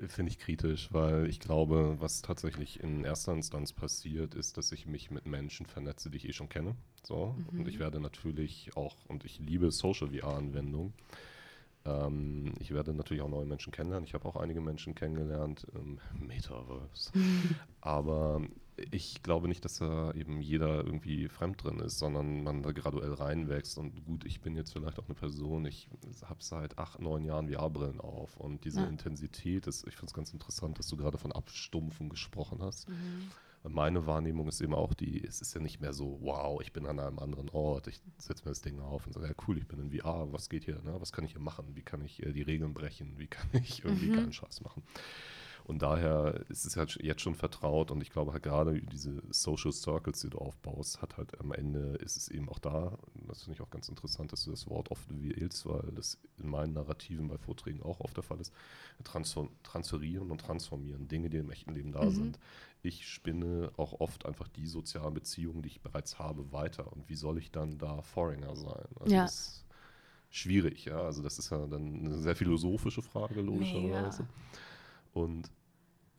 [0.07, 4.85] Finde ich kritisch, weil ich glaube, was tatsächlich in erster Instanz passiert, ist, dass ich
[4.85, 6.75] mich mit Menschen vernetze, die ich eh schon kenne.
[7.03, 7.35] So.
[7.51, 7.59] Mhm.
[7.59, 10.93] Und ich werde natürlich auch, und ich liebe Social VR-Anwendungen.
[11.85, 14.05] Ähm, ich werde natürlich auch neue Menschen kennenlernen.
[14.05, 17.11] Ich habe auch einige Menschen kennengelernt im Metaverse.
[17.81, 18.41] Aber
[18.91, 23.13] ich glaube nicht, dass da eben jeder irgendwie fremd drin ist, sondern man da graduell
[23.13, 23.77] reinwächst.
[23.77, 25.89] Und gut, ich bin jetzt vielleicht auch eine Person, ich
[26.23, 28.87] habe seit acht, neun Jahren VR-Brillen auf und diese ja.
[28.87, 32.89] Intensität ist, ich finde es ganz interessant, dass du gerade von Abstumpfen gesprochen hast.
[32.89, 33.29] Mhm.
[33.63, 36.85] Meine Wahrnehmung ist eben auch die, es ist ja nicht mehr so, wow, ich bin
[36.85, 39.67] an einem anderen Ort, ich setze mir das Ding auf und sage, ja cool, ich
[39.67, 40.95] bin in VR, was geht hier, ne?
[40.99, 43.83] was kann ich hier machen, wie kann ich äh, die Regeln brechen, wie kann ich
[43.83, 44.15] irgendwie mhm.
[44.15, 44.83] keinen Scheiß machen.
[45.69, 49.71] Und daher ist es halt jetzt schon vertraut und ich glaube halt gerade diese Social
[49.71, 52.97] Circles, die du aufbaust, hat halt am Ende ist es eben auch da.
[53.27, 56.49] Das finde ich auch ganz interessant, dass du das Wort oft wählst, weil das in
[56.49, 58.51] meinen Narrativen bei Vorträgen auch oft der Fall ist.
[59.03, 62.15] Transfer transferieren und transformieren, Dinge, die im echten Leben da mhm.
[62.15, 62.39] sind.
[62.81, 66.91] Ich spinne auch oft einfach die sozialen Beziehungen, die ich bereits habe, weiter.
[66.91, 68.85] Und wie soll ich dann da Foreigner sein?
[68.99, 69.23] Also ja.
[69.23, 69.65] Das,
[70.29, 71.01] schwierig, ja.
[71.01, 74.27] Also das ist ja dann eine sehr philosophische Frage, logischerweise.
[75.13, 75.51] Und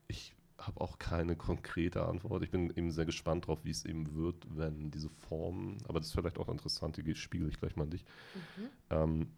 [0.08, 2.42] ich habe auch keine konkrete Antwort.
[2.42, 6.08] Ich bin eben sehr gespannt darauf, wie es eben wird, wenn diese Form, aber das
[6.08, 8.04] ist vielleicht auch interessant, die spiegel ich gleich mal an dich.
[8.34, 8.68] Mhm.
[8.90, 9.32] Ähm,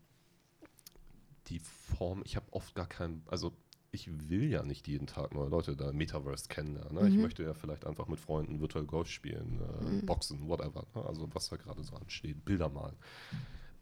[1.47, 3.53] die Form, ich habe oft gar keinen, also
[3.93, 6.95] ich will ja nicht jeden Tag neue Leute da Metaverse kennenlernen.
[6.95, 7.03] Ne?
[7.03, 7.09] Mhm.
[7.09, 10.07] Ich möchte ja vielleicht einfach mit Freunden virtuell Golf spielen, äh, mhm.
[10.07, 10.87] Boxen, whatever.
[10.95, 11.05] Ne?
[11.05, 12.97] Also was da gerade so ansteht, Bilder malen.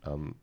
[0.04, 0.34] Ähm,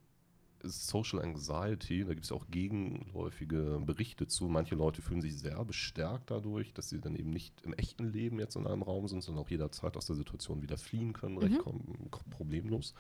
[0.64, 4.46] Social Anxiety, da gibt es auch gegenläufige Berichte zu.
[4.46, 8.40] Manche Leute fühlen sich sehr bestärkt dadurch, dass sie dann eben nicht im echten Leben
[8.40, 11.42] jetzt in einem Raum sind, sondern auch jederzeit aus der Situation wieder fliehen können, mhm.
[11.42, 11.62] recht
[12.32, 12.96] problemlos.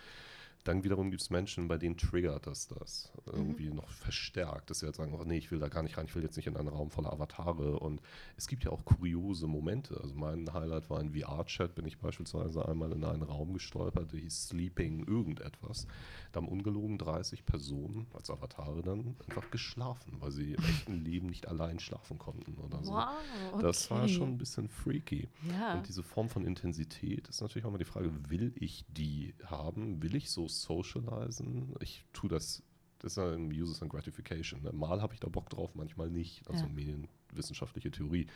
[0.63, 3.77] Dann wiederum gibt es Menschen, bei denen triggert das das irgendwie mhm.
[3.77, 6.15] noch verstärkt, dass sie halt sagen, oh nee, ich will da gar nicht rein, ich
[6.15, 7.79] will jetzt nicht in einen Raum voller Avatare.
[7.79, 8.01] Und
[8.35, 9.99] es gibt ja auch kuriose Momente.
[10.01, 14.19] Also mein Highlight war ein VR-Chat, bin ich beispielsweise einmal in einen Raum gestolpert, der
[14.19, 15.87] hieß Sleeping irgendetwas.
[16.31, 21.27] Da haben ungelogen 30 Personen als Avatare dann einfach geschlafen, weil sie im echten Leben
[21.27, 22.91] nicht allein schlafen konnten oder so.
[22.91, 23.07] Wow,
[23.53, 23.61] okay.
[23.61, 25.29] Das war schon ein bisschen freaky.
[25.49, 25.75] Ja.
[25.75, 30.01] Und diese Form von Intensität ist natürlich auch mal die Frage, will ich die haben?
[30.01, 31.75] Will ich so socialisen?
[31.79, 32.63] Ich tue das
[32.99, 34.61] das ist ja ein Users and Gratification.
[34.63, 34.71] Ne?
[34.73, 36.47] Mal habe ich da Bock drauf, manchmal nicht.
[36.49, 36.71] Also ja.
[36.71, 38.27] medienwissenschaftliche Theorie.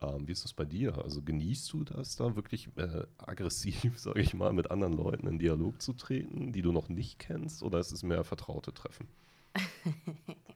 [0.00, 0.98] Ähm, wie ist das bei dir?
[1.02, 5.38] Also genießt du das da wirklich äh, aggressiv, sage ich mal, mit anderen Leuten in
[5.38, 9.08] Dialog zu treten, die du noch nicht kennst, oder ist es mehr vertraute Treffen?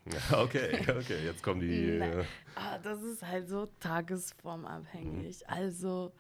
[0.32, 1.98] okay, okay, jetzt kommen die.
[1.98, 5.40] Äh ah, das ist halt so tagesformabhängig.
[5.40, 5.54] Mhm.
[5.54, 6.12] Also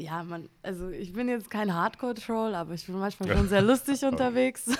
[0.00, 4.02] ja, man, also ich bin jetzt kein Hardcore-Troll, aber ich bin manchmal schon sehr lustig
[4.04, 4.66] unterwegs.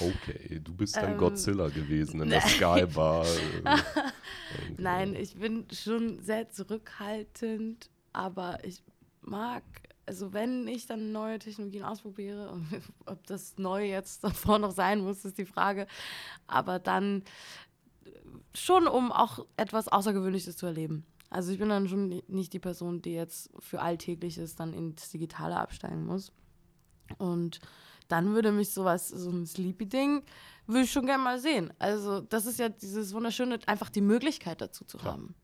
[0.00, 3.26] Okay, du bist dann ähm, Godzilla gewesen in der Sky-Bar.
[4.76, 8.82] Nein, ich bin schon sehr zurückhaltend, aber ich
[9.22, 9.62] mag,
[10.06, 12.60] also wenn ich dann neue Technologien ausprobiere,
[13.06, 15.86] ob das neu jetzt davor noch sein muss, ist die Frage,
[16.46, 17.24] aber dann
[18.54, 21.04] schon, um auch etwas Außergewöhnliches zu erleben.
[21.30, 25.56] Also ich bin dann schon nicht die Person, die jetzt für Alltägliches dann ins Digitale
[25.56, 26.32] absteigen muss.
[27.18, 27.60] Und
[28.08, 30.22] dann würde mich sowas, so ein Sleepy-Ding,
[30.66, 31.72] würde ich schon gerne mal sehen.
[31.78, 35.14] Also das ist ja dieses Wunderschöne, einfach die Möglichkeit dazu zu Klar.
[35.14, 35.34] haben.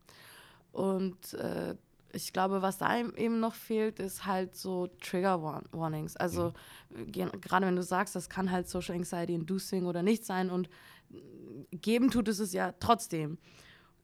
[0.71, 1.75] Und äh,
[2.11, 6.15] ich glaube, was da eben noch fehlt, ist halt so Trigger Warnings.
[6.15, 6.53] Also
[6.89, 7.11] mhm.
[7.11, 10.69] gerade wenn du sagst, das kann halt Social Anxiety Inducing oder nicht sein und
[11.71, 13.37] geben tut es es ja trotzdem.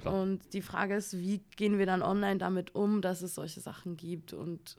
[0.02, 0.22] Klar.
[0.22, 3.98] Und die Frage ist, wie gehen wir dann online damit um, dass es solche Sachen
[3.98, 4.78] gibt und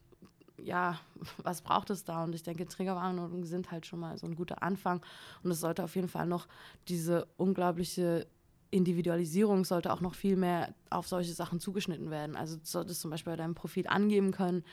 [0.59, 1.01] ja,
[1.43, 2.25] was braucht es da?
[2.25, 5.05] Und ich denke, Triggerwarnungen sind halt schon mal so ein guter Anfang.
[5.43, 6.47] Und es sollte auf jeden Fall noch
[6.89, 8.27] diese unglaubliche
[8.71, 12.37] Individualisierung sollte auch noch viel mehr auf solche Sachen zugeschnitten werden.
[12.37, 14.65] Also du solltest zum Beispiel bei deinem Profil angeben können,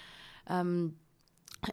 [0.48, 0.96] ähm,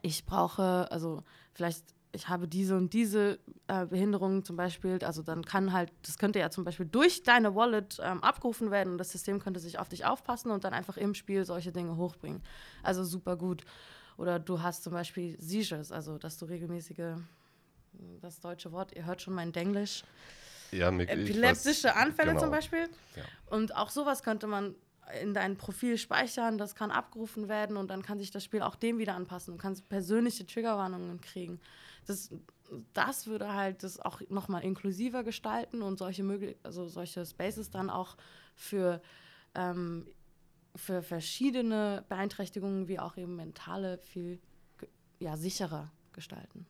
[0.03, 1.85] ich brauche, also vielleicht
[2.17, 6.39] ich habe diese und diese äh, Behinderungen zum Beispiel, also dann kann halt, das könnte
[6.39, 9.91] ja zum Beispiel durch deine Wallet ähm, abgerufen werden und das System könnte sich auf
[9.91, 12.43] dich aufpassen und dann einfach im Spiel solche Dinge hochbringen.
[12.83, 13.65] Also super gut.
[14.17, 17.19] Oder du hast zum Beispiel Seizures, also dass du regelmäßige,
[18.23, 20.03] das deutsche Wort, ihr hört schon mein Denglisch.
[20.73, 22.41] Ja, Epileptische weiß, Anfälle genau.
[22.41, 22.89] zum Beispiel.
[23.15, 23.23] Ja.
[23.51, 24.75] Und auch sowas könnte man
[25.23, 28.75] in dein Profil speichern, das kann abgerufen werden und dann kann sich das Spiel auch
[28.75, 29.55] dem wieder anpassen.
[29.55, 31.61] Du kannst persönliche Triggerwarnungen kriegen.
[32.07, 32.31] Das,
[32.93, 37.91] das würde halt das auch nochmal inklusiver gestalten und solche, möglich also solche Spaces dann
[37.91, 38.17] auch
[38.55, 39.01] für,
[39.55, 40.07] ähm,
[40.75, 44.41] für verschiedene Beeinträchtigungen wie auch eben mentale viel
[45.19, 46.67] ja, sicherer gestalten.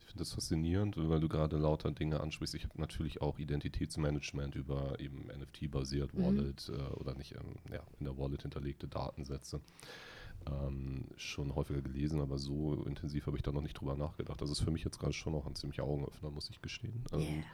[0.00, 2.54] Ich finde das faszinierend, weil du gerade lauter Dinge ansprichst.
[2.54, 6.24] Ich habe natürlich auch Identitätsmanagement über eben NFT-basiert mhm.
[6.24, 6.74] Wallet mhm.
[6.74, 9.60] äh, oder nicht ähm, ja, in der Wallet hinterlegte Datensätze
[10.46, 14.40] ähm, schon häufiger gelesen, aber so intensiv habe ich da noch nicht drüber nachgedacht.
[14.40, 17.04] Das ist für mich jetzt gerade schon noch ein ziemlicher Augenöffner, muss ich gestehen.
[17.12, 17.44] Ähm, yeah.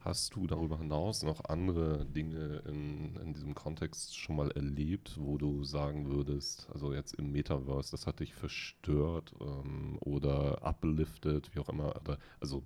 [0.00, 5.38] Hast du darüber hinaus noch andere Dinge in, in diesem Kontext schon mal erlebt, wo
[5.38, 11.60] du sagen würdest, also jetzt im Metaverse, das hat dich verstört ähm, oder uplifted, wie
[11.60, 12.62] auch immer, oder, also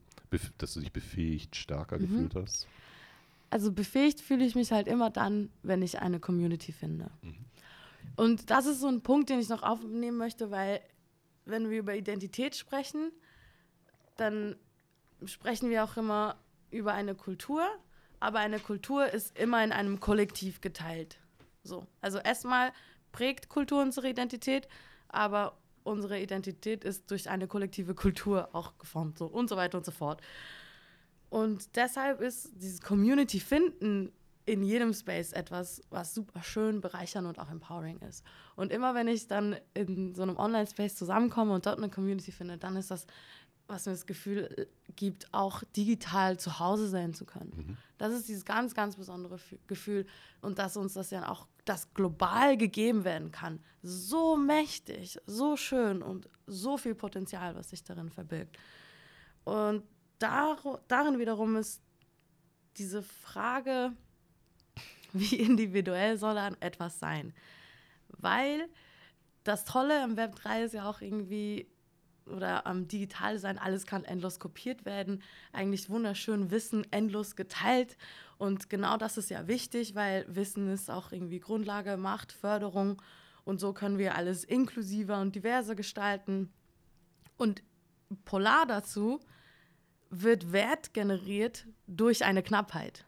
[0.58, 2.02] dass du dich befähigt, stärker mhm.
[2.02, 2.66] gefühlt hast?
[3.50, 7.10] Also befähigt fühle ich mich halt immer dann, wenn ich eine Community finde.
[7.22, 7.45] Mhm.
[8.14, 10.80] Und das ist so ein Punkt, den ich noch aufnehmen möchte, weil
[11.44, 13.12] wenn wir über Identität sprechen,
[14.16, 14.56] dann
[15.24, 16.36] sprechen wir auch immer
[16.70, 17.66] über eine Kultur,
[18.20, 21.18] aber eine Kultur ist immer in einem Kollektiv geteilt.
[21.62, 22.72] So, also erstmal
[23.12, 24.68] prägt Kultur unsere Identität,
[25.08, 29.84] aber unsere Identität ist durch eine kollektive Kultur auch geformt, so und so weiter und
[29.84, 30.20] so fort.
[31.28, 34.12] Und deshalb ist dieses Community finden
[34.46, 38.24] in jedem Space etwas, was super schön, bereichernd und auch empowering ist.
[38.54, 42.56] Und immer wenn ich dann in so einem Online-Space zusammenkomme und dort eine Community finde,
[42.56, 43.06] dann ist das,
[43.66, 47.52] was mir das Gefühl äh, gibt, auch digital zu Hause sein zu können.
[47.56, 47.76] Mhm.
[47.98, 50.06] Das ist dieses ganz, ganz besondere Gefühl
[50.40, 53.60] und dass uns das ja auch das global gegeben werden kann.
[53.82, 58.56] So mächtig, so schön und so viel Potenzial, was sich darin verbirgt.
[59.42, 59.82] Und
[60.20, 61.82] dar darin wiederum ist
[62.76, 63.92] diese Frage,
[65.20, 67.32] wie individuell soll dann etwas sein?
[68.08, 68.68] Weil
[69.44, 71.68] das Tolle am Web 3 ist ja auch irgendwie,
[72.26, 77.96] oder am Digitaldesign, alles kann endlos kopiert werden, eigentlich wunderschön Wissen endlos geteilt.
[78.38, 83.00] Und genau das ist ja wichtig, weil Wissen ist auch irgendwie Grundlage, Macht, Förderung.
[83.44, 86.52] Und so können wir alles inklusiver und diverser gestalten.
[87.36, 87.62] Und
[88.24, 89.20] polar dazu
[90.10, 93.04] wird Wert generiert durch eine Knappheit.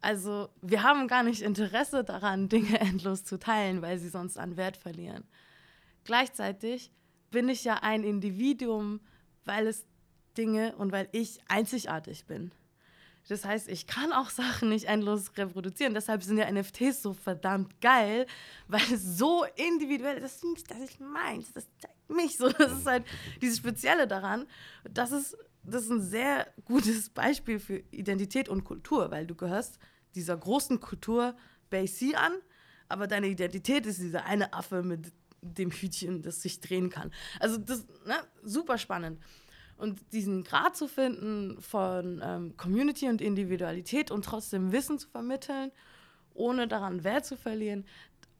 [0.00, 4.56] Also wir haben gar nicht Interesse daran, Dinge endlos zu teilen, weil sie sonst an
[4.56, 5.24] Wert verlieren.
[6.04, 6.92] Gleichzeitig
[7.30, 9.00] bin ich ja ein Individuum,
[9.44, 9.86] weil es
[10.36, 12.52] Dinge und weil ich einzigartig bin.
[13.28, 15.94] Das heißt, ich kann auch Sachen nicht endlos reproduzieren.
[15.94, 18.26] Deshalb sind ja NFTs so verdammt geil,
[18.68, 20.22] weil es so individuell ist.
[20.22, 22.48] Das ist nicht, dass ich meins, das zeigt mich so.
[22.48, 23.04] Das ist halt
[23.42, 24.46] dieses Spezielle daran.
[24.88, 25.36] Das ist,
[25.66, 29.78] das ist ein sehr gutes Beispiel für Identität und Kultur, weil du gehörst
[30.14, 31.36] dieser großen Kultur
[31.70, 32.32] BC an,
[32.88, 35.12] aber deine Identität ist dieser eine Affe mit
[35.42, 37.12] dem Hütchen, das sich drehen kann.
[37.40, 39.20] Also das ne, super spannend.
[39.76, 45.70] Und diesen Grad zu finden von ähm, Community und Individualität und trotzdem Wissen zu vermitteln,
[46.32, 47.84] ohne daran Wert zu verlieren,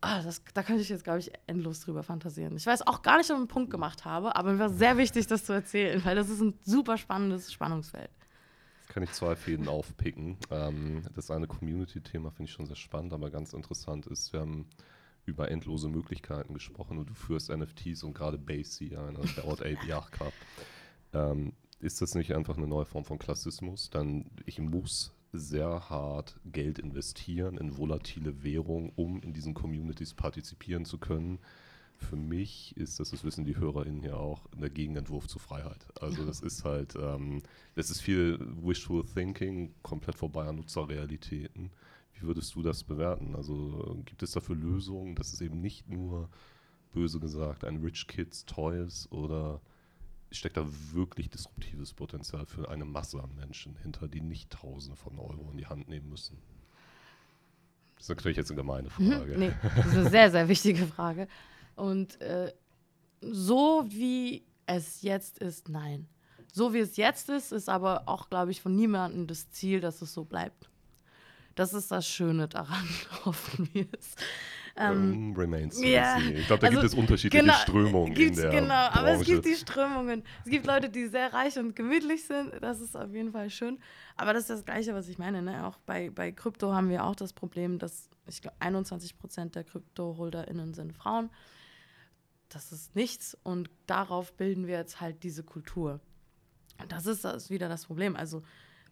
[0.07, 2.57] ah, das, da könnte ich jetzt, glaube ich, endlos drüber fantasieren.
[2.57, 4.97] Ich weiß auch gar nicht, ob ich einen Punkt gemacht habe, aber mir war sehr
[4.97, 8.11] wichtig, das zu erzählen, weil das ist ein super spannendes Spannungsfeld
[8.97, 10.39] kann ich zwei Fäden aufpicken.
[10.51, 14.71] Ähm, das eine Community-Thema finde ich schon sehr spannend, aber ganz interessant ist, wir haben
[15.27, 19.61] über endlose Möglichkeiten gesprochen und du führst NFTs und gerade Basie ein, also der Ort
[19.61, 20.33] APR Cup.
[21.13, 23.91] Ähm, ist das nicht einfach eine neue Form von Klassismus?
[23.91, 30.85] Dann ich muss sehr hart Geld investieren in volatile Währung, um in diesen Communities partizipieren
[30.85, 31.39] zu können
[31.99, 35.87] für mich ist, das, das wissen die HörerInnen ja auch, der Gegenentwurf zur Freiheit.
[36.01, 37.43] Also das ist halt, ähm,
[37.75, 41.71] das ist viel Wishful Thinking, komplett vorbei an Nutzerrealitäten.
[42.15, 43.35] Wie würdest du das bewerten?
[43.35, 46.29] Also gibt es dafür Lösungen, dass es eben nicht nur,
[46.93, 49.61] böse gesagt, ein Rich Kids Toy ist oder
[50.31, 55.19] steckt da wirklich disruptives Potenzial für eine Masse an Menschen hinter, die nicht Tausende von
[55.19, 56.39] Euro in die Hand nehmen müssen?
[57.95, 59.13] Das ist natürlich jetzt eine gemeine mhm.
[59.13, 59.39] Frage.
[59.39, 61.29] nee, das ist eine sehr, sehr wichtige Frage.
[61.75, 62.53] Und äh,
[63.21, 66.09] so wie es jetzt ist, nein.
[66.53, 70.03] So wie es jetzt ist, ist aber auch, glaube ich, von niemandem das Ziel, dass
[70.03, 70.71] es so bleibt.
[71.55, 72.87] Das ist das Schöne daran,
[73.25, 74.15] hoffen wir es.
[74.79, 78.67] Ähm, remains ja, Ich glaube, da also, gibt es unterschiedliche genau, Strömungen in der Genau,
[78.67, 78.99] Branche.
[78.99, 80.23] aber es gibt die Strömungen.
[80.45, 82.53] Es gibt Leute, die sehr reich und gemütlich sind.
[82.61, 83.79] Das ist auf jeden Fall schön.
[84.17, 85.41] Aber das ist das Gleiche, was ich meine.
[85.43, 85.67] Ne?
[85.67, 89.65] Auch bei, bei Krypto haben wir auch das Problem, dass ich glaube, 21 Prozent der
[89.65, 91.31] Krypto-HolderInnen sind Frauen
[92.49, 96.01] das ist nichts und darauf bilden wir jetzt halt diese Kultur.
[96.81, 98.17] Und das ist, das ist wieder das Problem.
[98.17, 98.43] Also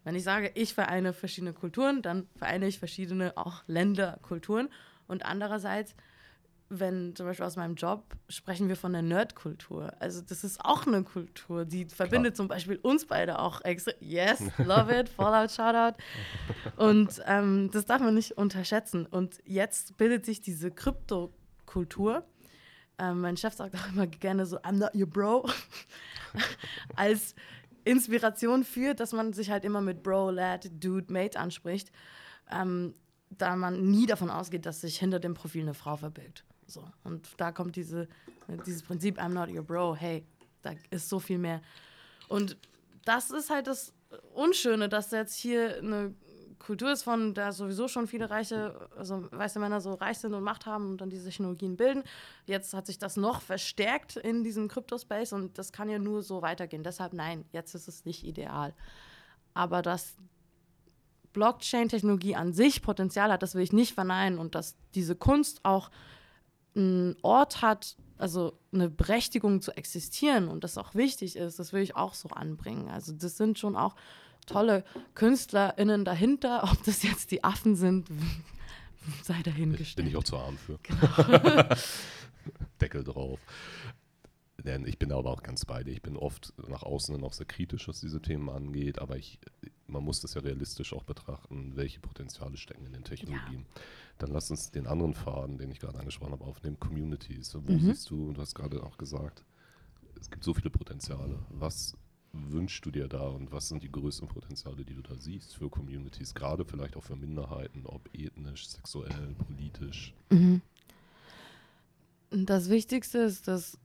[0.03, 4.69] Wenn ich sage, ich vereine verschiedene Kulturen, dann vereine ich verschiedene auch Länder, Kulturen.
[5.07, 5.95] Und andererseits,
[6.69, 9.93] wenn zum Beispiel aus meinem Job sprechen wir von der Nerdkultur.
[9.99, 12.35] Also das ist auch eine Kultur, die verbindet Klar.
[12.35, 13.91] zum Beispiel uns beide auch extra.
[13.99, 15.97] Yes, love it, Fallout, Shoutout.
[16.77, 19.05] Und ähm, das darf man nicht unterschätzen.
[19.05, 22.25] Und jetzt bildet sich diese Kryptokultur.
[22.97, 25.47] Ähm, mein Chef sagt auch immer gerne so, I'm not your bro.
[26.95, 27.35] Als
[27.85, 31.91] Inspiration für, dass man sich halt immer mit Bro, Lad, Dude, Mate anspricht.
[32.51, 32.93] Ähm,
[33.37, 36.43] da man nie davon ausgeht, dass sich hinter dem Profil eine Frau verbirgt.
[36.67, 36.83] So.
[37.03, 38.07] Und da kommt diese,
[38.65, 40.25] dieses Prinzip, I'm not your bro, hey,
[40.61, 41.61] da ist so viel mehr.
[42.27, 42.57] Und
[43.03, 43.93] das ist halt das
[44.33, 46.15] Unschöne, dass jetzt hier eine
[46.59, 50.43] Kultur ist, von der sowieso schon viele reiche, also weiße Männer so reich sind und
[50.43, 52.03] Macht haben und dann diese Technologien bilden.
[52.45, 56.41] Jetzt hat sich das noch verstärkt in diesem Crypto-Space und das kann ja nur so
[56.41, 56.83] weitergehen.
[56.83, 58.73] Deshalb nein, jetzt ist es nicht ideal.
[59.53, 60.15] Aber dass
[61.35, 65.91] Blockchain-Technologie an sich Potenzial hat, das will ich nicht verneinen und dass diese Kunst auch
[66.75, 71.81] einen Ort hat, also eine Berechtigung zu existieren und das auch wichtig ist, das will
[71.81, 72.89] ich auch so anbringen.
[72.89, 73.95] Also das sind schon auch
[74.45, 78.07] tolle KünstlerInnen dahinter, ob das jetzt die Affen sind,
[79.23, 79.97] sei dahingestellt.
[79.97, 80.79] Bin ich auch zu arm für.
[80.83, 81.69] Genau.
[82.81, 83.39] Deckel drauf.
[84.63, 85.91] Denn ich bin aber auch ganz bei dir.
[85.91, 89.39] Ich bin oft nach außen noch sehr kritisch, was diese Themen angeht, aber ich,
[89.87, 93.65] man muss das ja realistisch auch betrachten, welche Potenziale stecken in den Technologien.
[93.75, 93.81] Ja.
[94.17, 97.55] Dann lass uns den anderen Faden, den ich gerade angesprochen habe, aufnehmen, Communities.
[97.55, 97.79] Wo mhm.
[97.79, 99.43] siehst du, und du hast gerade auch gesagt,
[100.19, 101.37] es gibt so viele Potenziale.
[101.49, 101.95] Was
[102.31, 105.69] wünschst du dir da und was sind die größten Potenziale, die du da siehst für
[105.69, 110.13] Communities, gerade vielleicht auch für Minderheiten, ob ethnisch, sexuell, politisch?
[110.29, 110.61] Mhm.
[112.31, 113.77] Das Wichtigste ist, dass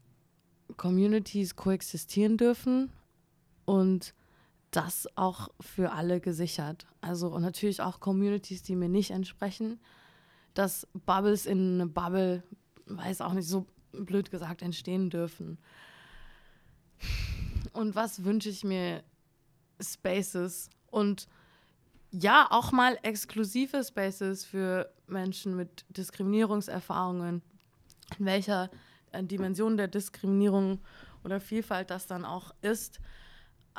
[0.76, 2.90] Communities koexistieren dürfen
[3.64, 4.14] und
[4.70, 6.86] das auch für alle gesichert.
[7.00, 9.80] Also und natürlich auch Communities, die mir nicht entsprechen,
[10.54, 12.42] dass Bubbles in eine Bubble,
[12.86, 15.58] weiß auch nicht, so blöd gesagt, entstehen dürfen.
[17.72, 19.02] Und was wünsche ich mir?
[19.82, 21.26] Spaces und
[22.10, 27.42] ja, auch mal exklusive Spaces für Menschen mit Diskriminierungserfahrungen,
[28.18, 28.70] in welcher
[29.12, 30.80] äh, Dimension der Diskriminierung
[31.24, 33.00] oder Vielfalt das dann auch ist.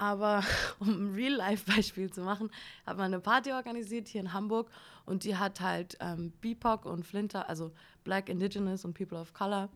[0.02, 0.43] Aber
[0.80, 2.49] um ein Real-Life-Beispiel zu machen,
[2.88, 4.72] hat man eine Party organisiert hier in Hamburg
[5.06, 7.72] und die hat halt ähm, BIPOC und Flinter, also
[8.04, 9.70] Black, Indigenous und People of Color,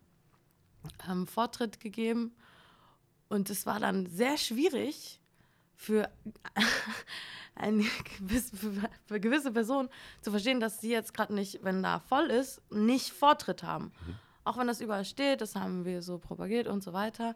[1.08, 2.36] ähm, Vortritt gegeben.
[3.30, 5.20] Und es war dann sehr schwierig
[5.76, 6.10] für,
[7.56, 7.86] eine
[8.18, 8.58] gewisse,
[9.06, 9.90] für gewisse Personen
[10.22, 13.92] zu verstehen, dass sie jetzt gerade nicht, wenn da voll ist, nicht Vortritt haben.
[14.08, 14.16] Mhm.
[14.44, 17.36] Auch wenn das überall steht, das haben wir so propagiert und so weiter.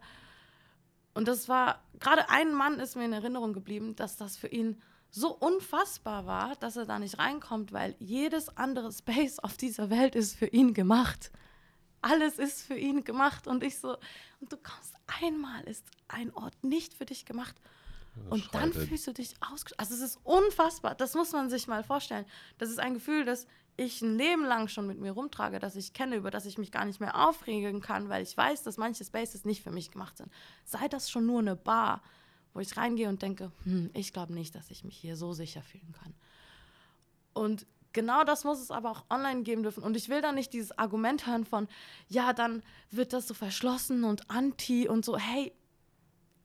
[1.13, 4.81] Und das war, gerade ein Mann ist mir in Erinnerung geblieben, dass das für ihn
[5.11, 10.15] so unfassbar war, dass er da nicht reinkommt, weil jedes andere Space auf dieser Welt
[10.15, 11.31] ist für ihn gemacht.
[12.01, 13.97] Alles ist für ihn gemacht und ich so,
[14.39, 17.55] und du kommst einmal, ist ein Ort nicht für dich gemacht.
[18.29, 19.79] Und dann fühlst du dich ausgeschlossen.
[19.79, 22.25] Also es ist unfassbar, das muss man sich mal vorstellen.
[22.57, 23.47] Das ist ein Gefühl, das
[23.79, 26.71] ich ein Leben lang schon mit mir rumtrage, das ich kenne, über das ich mich
[26.71, 30.17] gar nicht mehr aufregen kann, weil ich weiß, dass manche Spaces nicht für mich gemacht
[30.17, 30.31] sind.
[30.65, 32.01] Sei das schon nur eine Bar,
[32.53, 35.61] wo ich reingehe und denke, hm, ich glaube nicht, dass ich mich hier so sicher
[35.61, 36.13] fühlen kann.
[37.33, 39.83] Und genau das muss es aber auch online geben dürfen.
[39.83, 41.69] Und ich will da nicht dieses Argument hören von,
[42.09, 42.61] ja, dann
[42.91, 45.17] wird das so verschlossen und anti und so.
[45.17, 45.53] Hey,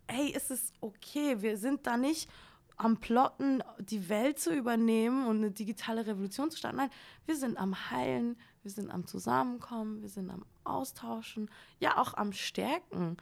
[0.06, 1.42] hey, ist es okay?
[1.42, 2.30] Wir sind da nicht
[2.76, 6.78] am Plotten, die Welt zu übernehmen und eine digitale Revolution zu starten.
[6.78, 6.90] Nein,
[7.26, 12.32] wir sind am Heilen, wir sind am Zusammenkommen, wir sind am Austauschen, ja auch am
[12.32, 13.16] Stärken.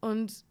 [0.00, 0.44] Und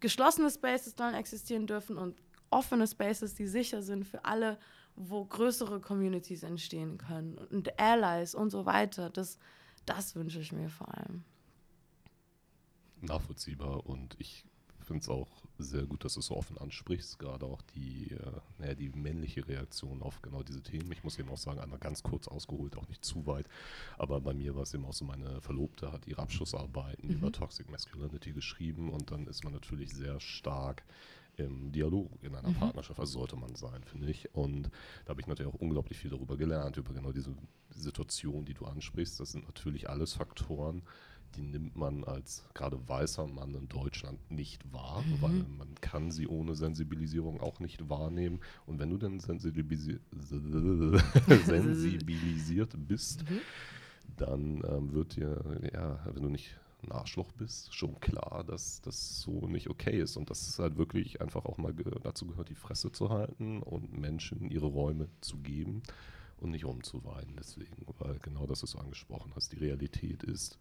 [0.00, 4.58] geschlossene Spaces sollen existieren dürfen und offene Spaces, die sicher sind für alle,
[4.94, 9.10] wo größere Communities entstehen können und Allies und so weiter.
[9.10, 9.38] Das,
[9.84, 11.24] das wünsche ich mir vor allem.
[13.00, 14.44] Nachvollziehbar und ich
[14.80, 18.40] finde es auch sehr gut, dass du es so offen ansprichst, gerade auch die, äh,
[18.58, 20.90] naja, die männliche Reaktion auf genau diese Themen.
[20.92, 23.46] Ich muss eben auch sagen, einmal ganz kurz ausgeholt, auch nicht zu weit,
[23.98, 27.14] aber bei mir war es eben auch so, meine Verlobte hat ihre Abschlussarbeiten mhm.
[27.14, 30.84] über Toxic Masculinity geschrieben und dann ist man natürlich sehr stark
[31.36, 32.54] im Dialog in einer mhm.
[32.54, 34.34] Partnerschaft, also sollte man sein, finde ich.
[34.34, 34.70] Und
[35.04, 37.34] da habe ich natürlich auch unglaublich viel darüber gelernt, über genau diese
[37.70, 39.20] Situation, die du ansprichst.
[39.20, 40.82] Das sind natürlich alles Faktoren,
[41.34, 45.22] die nimmt man als gerade weißer Mann in Deutschland nicht wahr, mhm.
[45.22, 48.40] weil man kann sie ohne Sensibilisierung auch nicht wahrnehmen.
[48.66, 49.98] Und wenn du dann sensibilisi
[51.44, 53.40] sensibilisiert bist, mhm.
[54.16, 59.20] dann ähm, wird dir, ja, wenn du nicht ein Arschloch bist, schon klar, dass das
[59.20, 62.48] so nicht okay ist und dass es halt wirklich einfach auch mal ge dazu gehört,
[62.48, 65.82] die Fresse zu halten und Menschen ihre Räume zu geben
[66.38, 67.34] und nicht umzuweinen.
[67.38, 70.58] Deswegen, weil genau das, was du angesprochen hast, die Realität ist,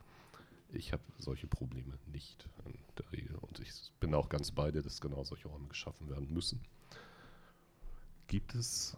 [0.76, 4.82] ich habe solche Probleme nicht in der Regel und ich bin auch ganz bei dir,
[4.82, 6.62] dass genau solche Räume geschaffen werden müssen.
[8.28, 8.98] Gibt es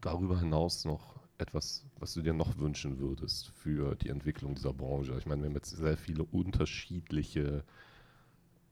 [0.00, 5.16] darüber hinaus noch etwas, was du dir noch wünschen würdest für die Entwicklung dieser Branche?
[5.18, 7.64] Ich meine, wir haben jetzt sehr viele unterschiedliche,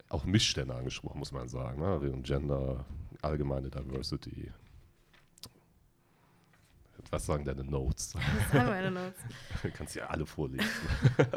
[0.08, 1.80] auch Missstände angesprochen, muss man sagen.
[1.80, 2.20] Ne?
[2.22, 2.84] Gender,
[3.22, 4.52] allgemeine Diversity.
[7.12, 8.14] Was sagen deine Notes?
[8.14, 9.20] Was sagen meine Notes?
[9.62, 10.66] Du kannst ja alle vorlesen.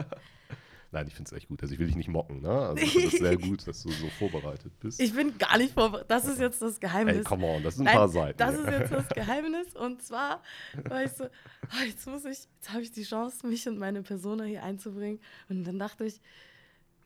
[0.93, 1.61] Nein, ich finde es echt gut.
[1.61, 2.49] Also ich will dich nicht mocken, ne?
[2.49, 5.01] Also ich finde es sehr gut, dass du so vorbereitet bist.
[5.01, 6.09] Ich bin gar nicht vorbereitet.
[6.09, 7.17] Das ist jetzt das Geheimnis.
[7.17, 8.37] Ey, come on, das sind ein Nein, paar Seiten.
[8.37, 9.75] Das ist jetzt das Geheimnis.
[9.75, 10.41] Und zwar,
[10.85, 14.01] weil ich so, ah, jetzt muss ich, jetzt habe ich die Chance, mich und meine
[14.01, 15.19] Persona hier einzubringen.
[15.49, 16.21] Und dann dachte ich,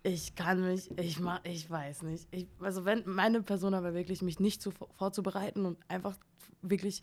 [0.04, 2.28] ich kann mich, ich mach, ich weiß nicht.
[2.30, 6.16] Ich, also wenn meine Persona war wirklich, mich nicht zu, vorzubereiten und einfach
[6.62, 7.02] wirklich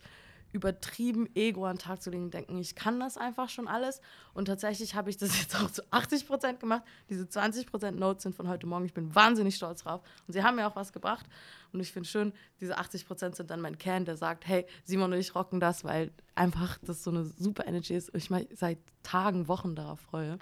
[0.51, 4.01] übertrieben Ego an den Tag zu legen und denken, ich kann das einfach schon alles.
[4.33, 6.83] Und tatsächlich habe ich das jetzt auch zu 80 Prozent gemacht.
[7.09, 8.85] Diese 20 Prozent Notes sind von heute Morgen.
[8.85, 10.01] Ich bin wahnsinnig stolz drauf.
[10.25, 11.25] Und sie haben mir auch was gebracht.
[11.73, 15.13] Und ich finde schön, diese 80 Prozent sind dann mein Kern, der sagt, hey, Simon
[15.13, 18.13] und ich rocken das, weil einfach das so eine super Energy ist.
[18.15, 20.39] Ich mich seit Tagen, Wochen darauf freue.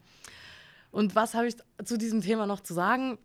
[0.92, 3.18] Und was habe ich zu diesem Thema noch zu sagen?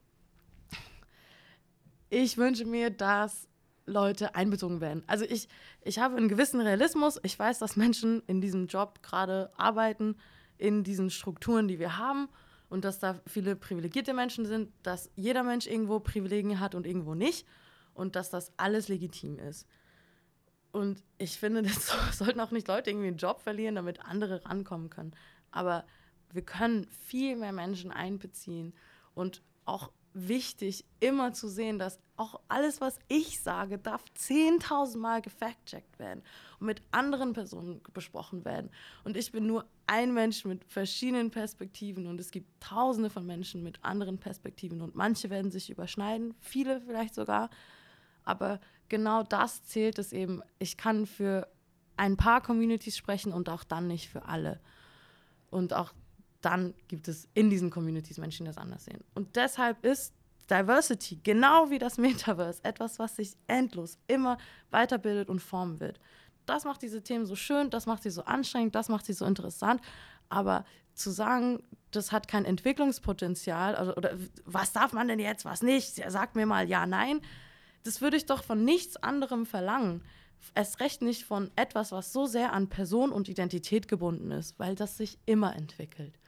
[2.09, 3.47] Ich wünsche mir, dass
[3.91, 5.03] Leute einbezogen werden.
[5.07, 5.49] Also ich,
[5.83, 7.21] ich habe einen gewissen Realismus.
[7.23, 10.17] Ich weiß, dass Menschen in diesem Job gerade arbeiten,
[10.59, 12.29] in diesen Strukturen, die wir haben
[12.69, 17.15] und dass da viele privilegierte Menschen sind, dass jeder Mensch irgendwo Privilegien hat und irgendwo
[17.15, 17.47] nicht
[17.95, 19.67] und dass das alles legitim ist.
[20.73, 24.89] Und ich finde, das sollten auch nicht Leute irgendwie einen Job verlieren, damit andere rankommen
[24.89, 25.13] können.
[25.51, 25.85] Aber
[26.33, 28.73] wir können viel mehr Menschen einbeziehen
[29.15, 35.23] und auch wichtig, immer zu sehen, dass auch alles, was ich sage, darf 10.000 Mal
[35.23, 36.23] gefact-checkt werden
[36.59, 38.71] und mit anderen Personen besprochen werden.
[39.05, 43.63] Und ich bin nur ein Mensch mit verschiedenen Perspektiven und es gibt tausende von Menschen
[43.63, 47.49] mit anderen Perspektiven und manche werden sich überschneiden, viele vielleicht sogar.
[48.25, 50.43] Aber genau das zählt es eben.
[50.59, 51.49] Ich kann für
[51.97, 54.61] ein paar Communities sprechen und auch dann nicht für alle.
[55.51, 55.93] Und auch
[56.41, 59.03] dann gibt es in diesen Communities Menschen, die das anders sehen.
[59.15, 60.15] Und deshalb ist
[60.51, 64.39] Diversity, genau wie das Metaverse, etwas, was sich endlos immer
[64.71, 66.01] weiterbildet und formen wird.
[66.47, 69.25] Das macht diese Themen so schön, das macht sie so anstrengend, das macht sie so
[69.25, 69.81] interessant.
[70.29, 70.65] Aber
[70.95, 76.03] zu sagen, das hat kein Entwicklungspotenzial oder, oder was darf man denn jetzt, was nicht,
[76.11, 77.21] sagt mir mal ja, nein,
[77.85, 80.03] das würde ich doch von nichts anderem verlangen.
[80.55, 84.75] Erst recht nicht von etwas, was so sehr an Person und Identität gebunden ist, weil
[84.75, 86.19] das sich immer entwickelt.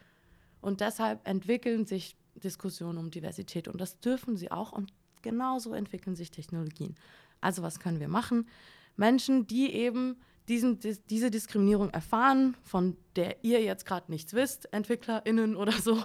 [0.62, 6.16] Und deshalb entwickeln sich Diskussionen um Diversität und das dürfen sie auch und genauso entwickeln
[6.16, 6.94] sich Technologien.
[7.40, 8.48] Also was können wir machen?
[8.96, 10.16] Menschen, die eben
[10.48, 10.78] diesen,
[11.10, 16.02] diese Diskriminierung erfahren, von der ihr jetzt gerade nichts wisst, EntwicklerInnen oder so,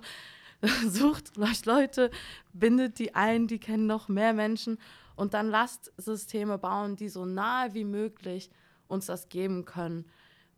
[0.87, 2.11] sucht euch Leute,
[2.53, 4.79] bindet die ein, die kennen noch mehr Menschen
[5.15, 8.49] und dann lasst Systeme bauen, die so nahe wie möglich
[8.87, 10.05] uns das geben können,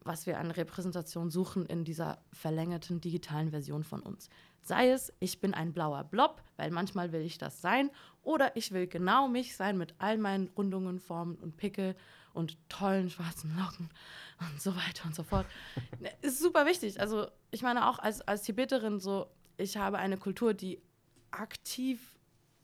[0.10, 4.28] was wir an Repräsentation suchen in dieser verlängerten digitalen Version von uns.
[4.64, 7.91] Sei es, ich bin ein blauer Blob, weil manchmal will ich das sein,
[8.24, 11.95] oder ich will genau mich sein mit all meinen Rundungen, Formen und Pickel
[12.34, 13.91] und tollen schwarzen Locken
[14.39, 15.45] und so weiter und so fort.
[16.24, 16.99] Ist super wichtig.
[16.99, 20.82] Also ich meine auch als, als Tibeterin so, ich habe eine Kultur, die
[21.30, 22.18] aktiv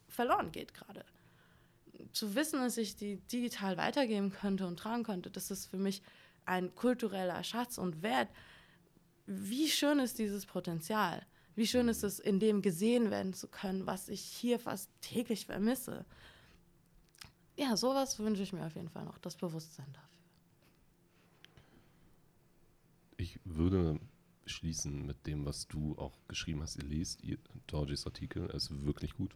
[0.08, 1.06] verloren geht gerade.
[2.12, 6.02] Zu wissen, dass ich die digital weitergeben könnte und tragen könnte, das ist für mich
[6.46, 8.30] ein kultureller Schatz und Wert.
[9.26, 11.26] Wie schön ist dieses Potenzial?
[11.56, 15.46] Wie schön ist es, in dem gesehen werden zu können, was ich hier fast täglich
[15.46, 16.06] vermisse.
[17.58, 20.10] Ja, sowas wünsche ich mir auf jeden Fall noch, das Bewusstsein dafür.
[23.18, 24.00] Ich würde
[24.46, 26.76] schließen mit dem, was du auch geschrieben hast.
[26.76, 27.22] Ihr lest
[27.68, 29.34] Georgies Artikel, er ist wirklich gut.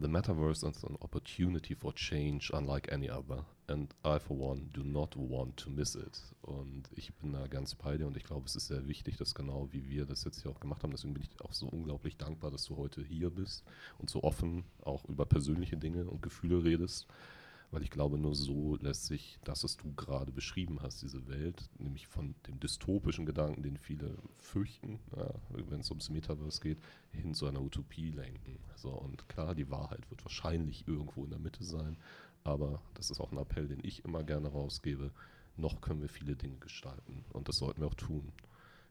[0.00, 3.44] The metaverse is an opportunity for change unlike any other.
[3.68, 6.20] And I, for one, do not want to miss it.
[6.42, 9.34] Und ich bin da ganz bei dir und ich glaube, es ist sehr wichtig, dass
[9.34, 12.16] genau wie wir das jetzt hier auch gemacht haben, deswegen bin ich auch so unglaublich
[12.16, 13.64] dankbar, dass du heute hier bist
[13.98, 17.08] und so offen auch über persönliche Dinge und Gefühle redest
[17.70, 21.68] weil ich glaube, nur so lässt sich das, was du gerade beschrieben hast, diese Welt,
[21.78, 26.78] nämlich von dem dystopischen Gedanken, den viele fürchten, ja, wenn es ums Metaverse geht,
[27.12, 28.58] hin zu einer Utopie lenken.
[28.76, 31.98] So, und klar, die Wahrheit wird wahrscheinlich irgendwo in der Mitte sein,
[32.44, 35.12] aber das ist auch ein Appell, den ich immer gerne rausgebe,
[35.56, 38.32] noch können wir viele Dinge gestalten und das sollten wir auch tun.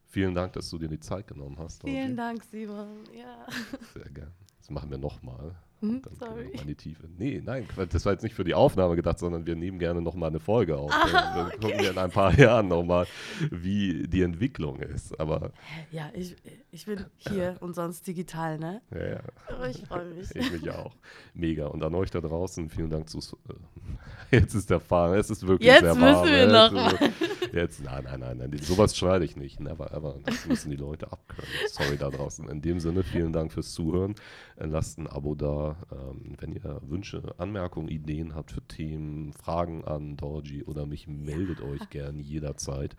[0.05, 1.84] Vielen Dank, dass du dir die Zeit genommen hast.
[1.84, 3.03] Vielen Dank, Simon.
[3.13, 3.45] Ja.
[3.93, 4.32] Sehr gern.
[4.59, 5.55] Das machen wir nochmal.
[5.80, 6.45] Hm, Dann sorry.
[6.45, 7.03] wir mal in die Tiefe.
[7.19, 10.30] Nee, nein, das war jetzt nicht für die Aufnahme gedacht, sondern wir nehmen gerne nochmal
[10.30, 10.91] eine Folge auf.
[10.91, 13.05] Ah, Dann gucken wir in ein paar Jahren nochmal,
[13.51, 15.19] wie die Entwicklung ist.
[15.19, 15.51] Aber
[15.91, 16.36] Ja, ich,
[16.71, 18.82] ich bin hier und sonst digital, ne?
[18.91, 19.19] ja, ja.
[19.49, 20.30] Aber ich freue mich.
[20.36, 20.95] Ich mich auch.
[21.34, 21.67] Mega.
[21.67, 23.19] Und an euch da draußen, vielen Dank zu.
[24.32, 25.13] Äh, jetzt ist der Fahren.
[25.17, 26.25] Es ist wirklich Jetzt sehr müssen warm.
[26.28, 27.26] wir Jetzt noch ist es-
[27.58, 28.58] Jetzt, nein, nein, nein, nein.
[28.62, 29.60] Sowas schneide ich nicht.
[29.60, 30.20] Never ever.
[30.24, 31.49] Das müssen die Leute abkönnen.
[31.70, 32.47] Sorry da draußen.
[32.49, 34.14] In dem Sinne, vielen Dank fürs Zuhören.
[34.58, 35.76] Äh, Lasst ein Abo da.
[35.91, 41.62] Ähm, wenn ihr Wünsche, Anmerkungen, Ideen habt für Themen, Fragen an Dorji oder mich, meldet
[41.62, 42.95] euch gern jederzeit.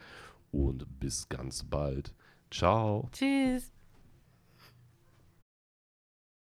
[0.50, 2.12] Und bis ganz bald.
[2.50, 3.09] Ciao.
[3.12, 3.77] Tschüss.